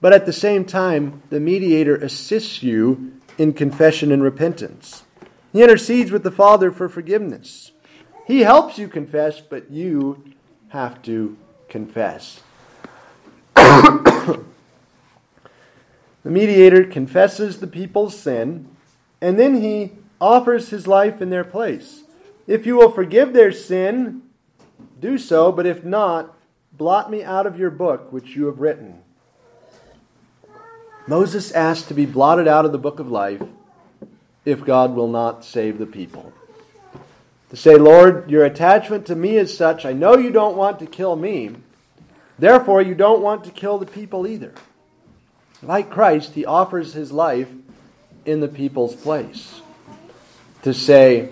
But 0.00 0.14
at 0.14 0.24
the 0.24 0.32
same 0.32 0.64
time, 0.64 1.22
the 1.28 1.40
mediator 1.40 1.96
assists 1.96 2.62
you 2.62 3.20
in 3.36 3.52
confession 3.52 4.10
and 4.10 4.22
repentance. 4.22 5.04
He 5.52 5.62
intercedes 5.62 6.10
with 6.10 6.22
the 6.22 6.30
Father 6.30 6.70
for 6.70 6.88
forgiveness. 6.88 7.72
He 8.26 8.40
helps 8.40 8.78
you 8.78 8.88
confess, 8.88 9.40
but 9.40 9.70
you 9.70 10.32
have 10.68 11.02
to 11.02 11.36
confess. 11.68 12.40
the 16.22 16.30
mediator 16.30 16.84
confesses 16.84 17.58
the 17.58 17.66
people's 17.66 18.18
sin, 18.18 18.68
and 19.20 19.38
then 19.38 19.60
he 19.60 19.92
offers 20.20 20.70
his 20.70 20.86
life 20.86 21.20
in 21.20 21.30
their 21.30 21.44
place. 21.44 22.02
If 22.46 22.64
you 22.64 22.76
will 22.76 22.90
forgive 22.90 23.32
their 23.32 23.52
sin, 23.52 24.22
do 25.00 25.18
so, 25.18 25.52
but 25.52 25.66
if 25.66 25.84
not, 25.84 26.36
blot 26.72 27.10
me 27.10 27.22
out 27.22 27.46
of 27.46 27.58
your 27.58 27.70
book 27.70 28.12
which 28.12 28.36
you 28.36 28.46
have 28.46 28.60
written. 28.60 29.02
Moses 31.06 31.52
asked 31.52 31.88
to 31.88 31.94
be 31.94 32.06
blotted 32.06 32.48
out 32.48 32.64
of 32.64 32.72
the 32.72 32.78
book 32.78 32.98
of 32.98 33.10
life 33.10 33.42
if 34.44 34.64
God 34.64 34.94
will 34.94 35.08
not 35.08 35.44
save 35.44 35.78
the 35.78 35.86
people. 35.86 36.32
To 37.50 37.56
say, 37.56 37.76
Lord, 37.76 38.30
your 38.30 38.44
attachment 38.44 39.06
to 39.06 39.14
me 39.14 39.36
is 39.36 39.56
such, 39.56 39.84
I 39.84 39.92
know 39.92 40.16
you 40.16 40.30
don't 40.30 40.56
want 40.56 40.80
to 40.80 40.86
kill 40.86 41.14
me, 41.14 41.56
therefore 42.38 42.82
you 42.82 42.94
don't 42.94 43.22
want 43.22 43.44
to 43.44 43.50
kill 43.50 43.78
the 43.78 43.86
people 43.86 44.26
either. 44.26 44.54
Like 45.62 45.90
Christ, 45.90 46.34
he 46.34 46.44
offers 46.44 46.92
his 46.92 47.12
life 47.12 47.48
in 48.24 48.40
the 48.40 48.48
people's 48.48 48.94
place 48.94 49.60
to 50.62 50.74
say, 50.74 51.30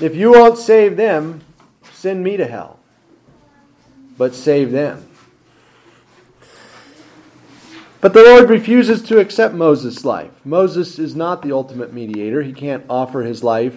if 0.00 0.14
you 0.14 0.32
won't 0.32 0.58
save 0.58 0.96
them, 0.96 1.40
send 1.92 2.22
me 2.22 2.36
to 2.36 2.46
hell, 2.46 2.78
but 4.16 4.34
save 4.34 4.70
them. 4.70 5.08
But 8.00 8.14
the 8.14 8.22
Lord 8.22 8.48
refuses 8.48 9.02
to 9.02 9.18
accept 9.18 9.54
Moses' 9.54 10.04
life. 10.04 10.30
Moses 10.44 11.00
is 11.00 11.16
not 11.16 11.42
the 11.42 11.50
ultimate 11.50 11.92
mediator. 11.92 12.42
He 12.42 12.52
can't 12.52 12.84
offer 12.88 13.22
his 13.22 13.42
life 13.42 13.76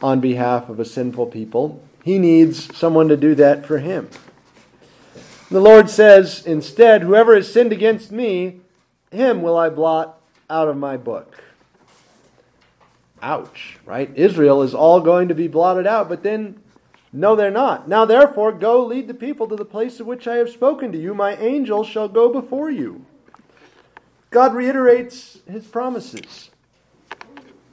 on 0.00 0.20
behalf 0.20 0.68
of 0.68 0.78
a 0.78 0.84
sinful 0.84 1.26
people. 1.26 1.82
He 2.04 2.18
needs 2.18 2.76
someone 2.76 3.08
to 3.08 3.16
do 3.16 3.34
that 3.34 3.66
for 3.66 3.78
him. 3.78 4.08
The 5.52 5.60
Lord 5.60 5.90
says, 5.90 6.46
instead, 6.46 7.02
whoever 7.02 7.34
has 7.34 7.52
sinned 7.52 7.74
against 7.74 8.10
me, 8.10 8.62
him 9.10 9.42
will 9.42 9.58
I 9.58 9.68
blot 9.68 10.18
out 10.48 10.66
of 10.66 10.78
my 10.78 10.96
book. 10.96 11.44
Ouch, 13.20 13.78
right? 13.84 14.10
Israel 14.14 14.62
is 14.62 14.72
all 14.72 15.02
going 15.02 15.28
to 15.28 15.34
be 15.34 15.48
blotted 15.48 15.86
out, 15.86 16.08
but 16.08 16.22
then, 16.22 16.58
no, 17.12 17.36
they're 17.36 17.50
not. 17.50 17.86
Now, 17.86 18.06
therefore, 18.06 18.52
go 18.52 18.82
lead 18.82 19.08
the 19.08 19.12
people 19.12 19.46
to 19.46 19.54
the 19.54 19.66
place 19.66 20.00
of 20.00 20.06
which 20.06 20.26
I 20.26 20.36
have 20.36 20.48
spoken 20.48 20.90
to 20.90 20.98
you. 20.98 21.12
My 21.12 21.36
angel 21.36 21.84
shall 21.84 22.08
go 22.08 22.32
before 22.32 22.70
you. 22.70 23.04
God 24.30 24.54
reiterates 24.54 25.40
his 25.46 25.66
promises. 25.66 26.48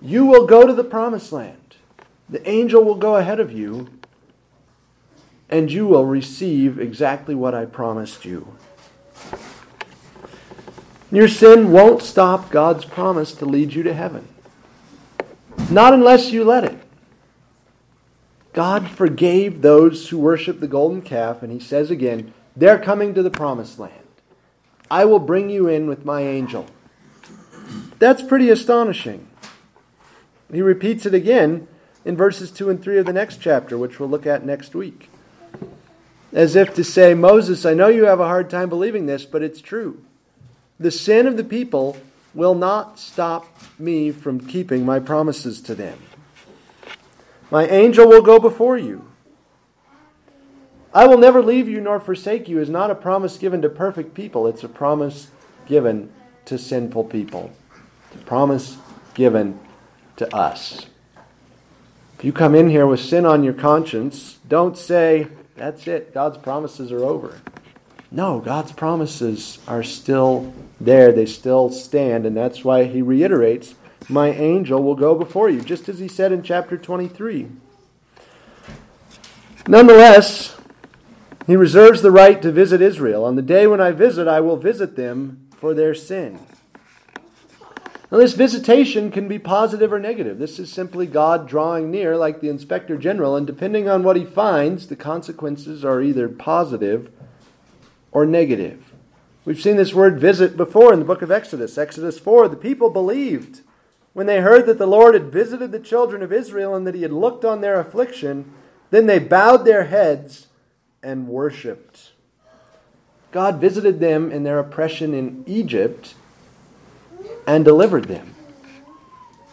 You 0.01 0.25
will 0.25 0.45
go 0.45 0.67
to 0.67 0.73
the 0.73 0.83
promised 0.83 1.31
land. 1.31 1.77
The 2.27 2.45
angel 2.45 2.83
will 2.83 2.95
go 2.95 3.15
ahead 3.15 3.39
of 3.39 3.53
you, 3.53 3.87
and 5.49 5.71
you 5.71 5.87
will 5.87 6.05
receive 6.05 6.79
exactly 6.79 7.33
what 7.33 7.55
I 7.55 7.65
promised 7.65 8.25
you. 8.25 8.55
Your 11.11 11.27
sin 11.27 11.71
won't 11.71 12.03
stop 12.03 12.51
God's 12.51 12.85
promise 12.85 13.33
to 13.33 13.45
lead 13.45 13.73
you 13.73 13.81
to 13.83 13.93
heaven. 13.93 14.27
Not 15.71 15.93
unless 15.93 16.31
you 16.31 16.43
let 16.43 16.63
it. 16.63 16.77
God 18.53 18.89
forgave 18.89 19.61
those 19.61 20.09
who 20.09 20.19
worship 20.19 20.59
the 20.59 20.67
golden 20.67 21.01
calf, 21.01 21.41
and 21.41 21.51
he 21.51 21.59
says 21.59 21.89
again, 21.89 22.33
they're 22.55 22.79
coming 22.79 23.13
to 23.13 23.23
the 23.23 23.31
promised 23.31 23.79
land. 23.79 23.93
I 24.91 25.05
will 25.05 25.19
bring 25.19 25.49
you 25.49 25.67
in 25.67 25.87
with 25.87 26.05
my 26.05 26.21
angel. 26.21 26.65
That's 27.99 28.21
pretty 28.21 28.49
astonishing. 28.49 29.27
He 30.51 30.61
repeats 30.61 31.05
it 31.05 31.13
again 31.13 31.67
in 32.05 32.17
verses 32.17 32.49
2 32.51 32.69
and 32.69 32.81
3 32.81 32.97
of 32.97 33.05
the 33.05 33.13
next 33.13 33.37
chapter, 33.39 33.77
which 33.77 33.99
we'll 33.99 34.09
look 34.09 34.25
at 34.25 34.45
next 34.45 34.73
week. 34.73 35.09
As 36.31 36.55
if 36.55 36.75
to 36.75 36.83
say, 36.83 37.13
Moses, 37.13 37.65
I 37.65 37.73
know 37.73 37.87
you 37.87 38.05
have 38.05 38.19
a 38.19 38.27
hard 38.27 38.49
time 38.49 38.69
believing 38.69 39.05
this, 39.05 39.25
but 39.25 39.41
it's 39.41 39.61
true. 39.61 40.03
The 40.79 40.91
sin 40.91 41.27
of 41.27 41.37
the 41.37 41.43
people 41.43 41.97
will 42.33 42.55
not 42.55 42.99
stop 42.99 43.47
me 43.79 44.11
from 44.11 44.39
keeping 44.39 44.85
my 44.85 44.99
promises 44.99 45.61
to 45.61 45.75
them. 45.75 45.97
My 47.51 47.65
angel 47.67 48.07
will 48.07 48.21
go 48.21 48.39
before 48.39 48.77
you. 48.77 49.05
I 50.93 51.07
will 51.07 51.17
never 51.17 51.41
leave 51.41 51.67
you 51.67 51.81
nor 51.81 51.99
forsake 51.99 52.47
you 52.47 52.59
is 52.59 52.69
not 52.69 52.91
a 52.91 52.95
promise 52.95 53.37
given 53.37 53.61
to 53.61 53.69
perfect 53.69 54.13
people, 54.13 54.47
it's 54.47 54.63
a 54.63 54.69
promise 54.69 55.29
given 55.67 56.11
to 56.45 56.57
sinful 56.57 57.05
people. 57.05 57.51
It's 58.07 58.21
a 58.21 58.25
promise 58.25 58.77
given 59.13 59.59
to 60.17 60.35
us. 60.35 60.87
If 62.17 62.25
you 62.25 62.33
come 62.33 62.55
in 62.55 62.69
here 62.69 62.87
with 62.87 62.99
sin 62.99 63.25
on 63.25 63.43
your 63.43 63.53
conscience, 63.53 64.39
don't 64.47 64.77
say, 64.77 65.27
that's 65.59 65.87
it, 65.87 66.13
God's 66.13 66.37
promises 66.37 66.91
are 66.91 67.03
over. 67.03 67.39
No, 68.11 68.39
God's 68.39 68.71
promises 68.71 69.59
are 69.67 69.83
still 69.83 70.53
there. 70.81 71.11
They 71.11 71.27
still 71.27 71.69
stand. 71.69 72.25
And 72.25 72.35
that's 72.35 72.63
why 72.63 72.85
he 72.85 73.01
reiterates, 73.01 73.75
My 74.07 74.29
angel 74.29 74.81
will 74.81 74.95
go 74.95 75.13
before 75.13 75.49
you, 75.49 75.61
just 75.61 75.87
as 75.89 75.99
he 75.99 76.07
said 76.07 76.31
in 76.31 76.41
chapter 76.41 76.77
23. 76.77 77.47
Nonetheless, 79.67 80.59
he 81.45 81.55
reserves 81.55 82.01
the 82.01 82.11
right 82.11 82.41
to 82.41 82.51
visit 82.51 82.81
Israel. 82.81 83.23
On 83.25 83.35
the 83.35 83.41
day 83.43 83.67
when 83.67 83.81
I 83.81 83.91
visit, 83.91 84.27
I 84.27 84.39
will 84.39 84.57
visit 84.57 84.95
them 84.95 85.47
for 85.55 85.75
their 85.75 85.93
sin. 85.93 86.39
Now, 88.11 88.17
this 88.17 88.33
visitation 88.33 89.11
can 89.11 89.27
be 89.27 89.37
positive 89.37 89.93
or 89.93 89.99
negative. 89.99 90.39
This 90.39 90.57
is 90.57 90.71
simply 90.71 91.05
God 91.05 91.47
drawing 91.47 91.91
near, 91.91 92.17
like 92.17 92.41
the 92.41 92.49
inspector 92.49 92.97
general, 92.97 93.35
and 93.35 93.45
depending 93.45 93.87
on 93.87 94.01
what 94.01 94.15
he 94.15 94.25
finds, 94.25 94.87
the 94.87 94.95
consequences 94.95 95.85
are 95.85 96.01
either 96.01 96.27
positive 96.27 97.11
or 98.11 98.25
negative. 98.25 98.93
We've 99.45 99.61
seen 99.61 99.77
this 99.77 99.93
word 99.93 100.19
visit 100.19 100.57
before 100.57 100.91
in 100.91 100.99
the 100.99 101.05
book 101.05 101.21
of 101.21 101.31
Exodus. 101.31 101.77
Exodus 101.77 102.19
4 102.19 102.47
the 102.47 102.55
people 102.55 102.89
believed 102.89 103.61
when 104.13 104.25
they 104.25 104.41
heard 104.41 104.65
that 104.65 104.77
the 104.77 104.87
Lord 104.87 105.13
had 105.13 105.31
visited 105.31 105.71
the 105.71 105.79
children 105.79 106.21
of 106.21 106.33
Israel 106.33 106.75
and 106.75 106.85
that 106.85 106.95
he 106.95 107.03
had 107.03 107.13
looked 107.13 107.45
on 107.45 107.61
their 107.61 107.79
affliction. 107.79 108.51
Then 108.89 109.05
they 109.05 109.19
bowed 109.19 109.65
their 109.65 109.85
heads 109.85 110.47
and 111.01 111.27
worshiped. 111.27 112.11
God 113.31 113.61
visited 113.61 113.99
them 113.99 114.31
in 114.31 114.43
their 114.43 114.59
oppression 114.59 115.13
in 115.13 115.43
Egypt, 115.45 116.15
and 117.47 117.65
delivered 117.65 118.05
them. 118.05 118.35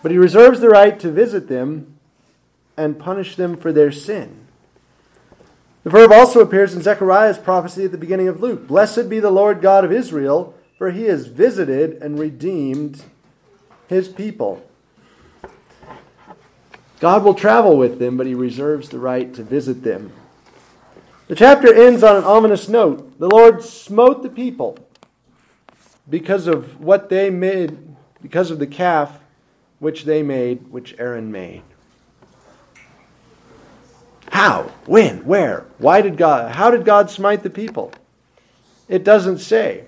But 0.02 0.12
he 0.12 0.18
reserves 0.18 0.60
the 0.60 0.68
right 0.68 0.98
to 1.00 1.10
visit 1.10 1.48
them 1.48 1.98
and 2.76 2.98
punish 2.98 3.36
them 3.36 3.56
for 3.56 3.72
their 3.72 3.90
sin. 3.90 4.46
The 5.82 5.90
verb 5.90 6.12
also 6.12 6.40
appears 6.40 6.74
in 6.74 6.82
Zechariah's 6.82 7.38
prophecy 7.38 7.84
at 7.84 7.92
the 7.92 7.98
beginning 7.98 8.28
of 8.28 8.40
Luke 8.40 8.66
Blessed 8.66 9.08
be 9.08 9.20
the 9.20 9.30
Lord 9.30 9.60
God 9.60 9.84
of 9.84 9.92
Israel, 9.92 10.54
for 10.76 10.90
he 10.90 11.04
has 11.04 11.26
visited 11.26 12.02
and 12.02 12.18
redeemed 12.18 13.04
his 13.88 14.08
people. 14.08 14.64
God 16.98 17.24
will 17.24 17.34
travel 17.34 17.76
with 17.76 17.98
them, 17.98 18.16
but 18.16 18.26
he 18.26 18.34
reserves 18.34 18.88
the 18.88 18.98
right 18.98 19.32
to 19.34 19.42
visit 19.42 19.82
them. 19.82 20.12
The 21.28 21.36
chapter 21.36 21.72
ends 21.72 22.02
on 22.02 22.16
an 22.16 22.24
ominous 22.24 22.68
note. 22.68 23.18
The 23.18 23.28
Lord 23.28 23.62
smote 23.62 24.22
the 24.22 24.28
people 24.28 24.78
because 26.08 26.46
of 26.46 26.80
what 26.80 27.08
they 27.08 27.30
made, 27.30 27.76
because 28.22 28.50
of 28.50 28.58
the 28.58 28.66
calf 28.66 29.18
which 29.78 30.04
they 30.04 30.22
made, 30.22 30.70
which 30.70 30.94
Aaron 30.98 31.30
made. 31.30 31.62
How? 34.30 34.70
When? 34.86 35.24
Where? 35.24 35.66
Why 35.78 36.00
did 36.00 36.16
God? 36.16 36.52
How 36.52 36.70
did 36.70 36.84
God 36.84 37.10
smite 37.10 37.42
the 37.42 37.50
people? 37.50 37.92
It 38.88 39.04
doesn't 39.04 39.38
say. 39.38 39.84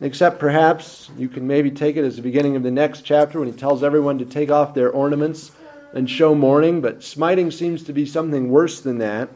Except 0.00 0.38
perhaps 0.38 1.10
you 1.16 1.28
can 1.28 1.46
maybe 1.46 1.70
take 1.70 1.96
it 1.96 2.04
as 2.04 2.16
the 2.16 2.22
beginning 2.22 2.56
of 2.56 2.62
the 2.62 2.70
next 2.70 3.02
chapter 3.02 3.38
when 3.38 3.48
he 3.48 3.56
tells 3.56 3.82
everyone 3.82 4.18
to 4.18 4.24
take 4.24 4.50
off 4.50 4.74
their 4.74 4.90
ornaments 4.90 5.52
and 5.92 6.10
show 6.10 6.34
mourning, 6.34 6.80
but 6.80 7.04
smiting 7.04 7.50
seems 7.50 7.84
to 7.84 7.92
be 7.92 8.04
something 8.04 8.50
worse 8.50 8.80
than 8.80 8.98
that. 8.98 9.28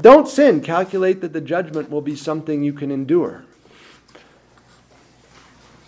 Don't 0.00 0.28
sin. 0.28 0.60
Calculate 0.60 1.20
that 1.20 1.32
the 1.32 1.40
judgment 1.40 1.90
will 1.90 2.00
be 2.00 2.16
something 2.16 2.62
you 2.62 2.72
can 2.72 2.90
endure. 2.90 3.44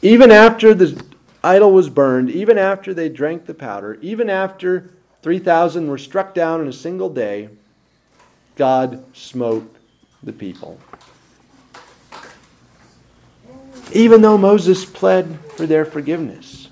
Even 0.04 0.30
after 0.30 0.74
the 0.74 1.02
idol 1.42 1.72
was 1.72 1.88
burned, 1.88 2.28
even 2.28 2.58
after 2.58 2.92
they 2.92 3.08
drank 3.08 3.46
the 3.46 3.54
powder, 3.54 3.98
even 4.02 4.28
after 4.28 4.90
3,000 5.22 5.88
were 5.88 5.96
struck 5.96 6.34
down 6.34 6.60
in 6.60 6.68
a 6.68 6.74
single 6.74 7.08
day, 7.08 7.48
God 8.54 9.02
smote 9.16 9.74
the 10.22 10.34
people. 10.34 10.78
Even 13.92 14.20
though 14.20 14.36
Moses 14.36 14.84
pled 14.84 15.38
for 15.56 15.66
their 15.66 15.86
forgiveness. 15.86 16.68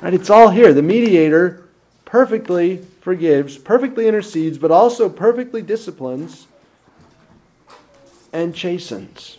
Right? 0.00 0.14
It's 0.14 0.30
all 0.30 0.50
here. 0.50 0.72
The 0.72 0.80
mediator 0.80 1.64
perfectly 2.04 2.76
forgives, 3.00 3.58
perfectly 3.58 4.06
intercedes, 4.06 4.58
but 4.58 4.70
also 4.70 5.08
perfectly 5.08 5.60
disciplines 5.60 6.46
and 8.32 8.54
chastens. 8.54 9.37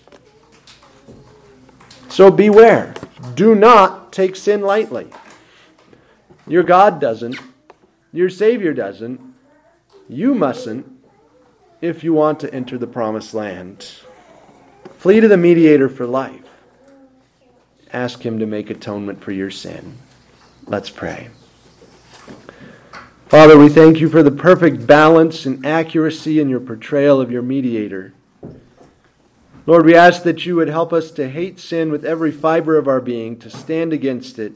So 2.10 2.32
beware. 2.32 2.94
Do 3.36 3.56
not 3.56 4.12
take 4.12 4.36
sin 4.36 4.62
lightly. 4.62 5.08
Your 6.48 6.64
God 6.64 7.00
doesn't. 7.00 7.40
Your 8.12 8.30
Savior 8.30 8.74
doesn't. 8.74 9.22
You 10.08 10.34
mustn't 10.34 10.92
if 11.82 12.04
you 12.04 12.14
want 12.14 12.40
to 12.42 12.54
enter 12.54 12.78
the 12.78 12.88
promised 12.88 13.34
land. 13.34 13.88
Flee 14.98 15.20
to 15.20 15.28
the 15.28 15.38
mediator 15.38 15.88
for 15.88 16.06
life. 16.06 16.46
Ask 17.94 18.26
him 18.26 18.40
to 18.40 18.46
make 18.46 18.70
atonement 18.70 19.24
for 19.24 19.32
your 19.32 19.52
sin. 19.52 19.98
Let's 20.66 20.90
pray. 20.90 21.30
Father, 23.28 23.58
we 23.58 23.70
thank 23.70 24.00
you 24.00 24.10
for 24.10 24.24
the 24.24 24.32
perfect 24.32 24.88
balance 24.88 25.46
and 25.46 25.66
accuracy 25.66 26.40
in 26.40 26.50
your 26.50 26.60
portrayal 26.60 27.22
of 27.22 27.32
your 27.32 27.44
mediator. 27.44 28.14
Lord, 29.70 29.86
we 29.86 29.94
ask 29.94 30.24
that 30.24 30.48
you 30.48 30.56
would 30.56 30.68
help 30.68 30.94
us 30.94 31.12
to 31.12 31.30
hate 31.30 31.60
sin 31.60 31.92
with 31.92 32.04
every 32.04 32.32
fiber 32.32 32.76
of 32.80 32.88
our 32.88 33.00
being, 33.00 33.38
to 33.42 33.52
stand 33.52 33.94
against 33.94 34.40
it, 34.40 34.52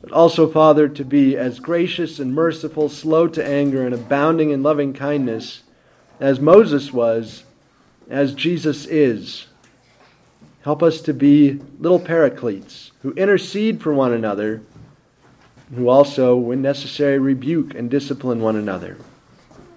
but 0.00 0.12
also, 0.12 0.50
Father, 0.50 0.88
to 0.88 1.04
be 1.04 1.36
as 1.36 1.60
gracious 1.60 2.18
and 2.18 2.34
merciful, 2.34 2.88
slow 2.88 3.28
to 3.28 3.46
anger, 3.46 3.84
and 3.84 3.94
abounding 3.94 4.48
in 4.48 4.62
loving 4.62 4.94
kindness 4.94 5.62
as 6.20 6.40
Moses 6.40 6.90
was, 6.90 7.44
as 8.08 8.32
Jesus 8.32 8.86
is. 8.86 9.46
Help 10.62 10.82
us 10.82 11.02
to 11.02 11.12
be 11.12 11.60
little 11.78 12.00
paracletes 12.00 12.92
who 13.02 13.12
intercede 13.12 13.82
for 13.82 13.92
one 13.92 14.14
another, 14.14 14.62
who 15.74 15.90
also, 15.90 16.34
when 16.36 16.62
necessary, 16.62 17.18
rebuke 17.18 17.74
and 17.74 17.90
discipline 17.90 18.40
one 18.40 18.56
another 18.56 18.96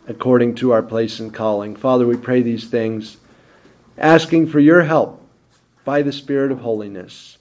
according 0.07 0.55
to 0.55 0.71
our 0.71 0.83
place 0.83 1.19
and 1.19 1.33
calling. 1.33 1.75
Father, 1.75 2.07
we 2.07 2.15
pray 2.15 2.43
these 2.43 2.69
things 2.69 3.17
asking 3.97 4.47
for 4.47 4.59
your 4.59 4.83
help 4.83 5.21
by 5.83 6.01
the 6.01 6.11
Spirit 6.11 6.51
of 6.51 6.59
holiness. 6.59 7.37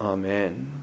Amen. 0.00 0.82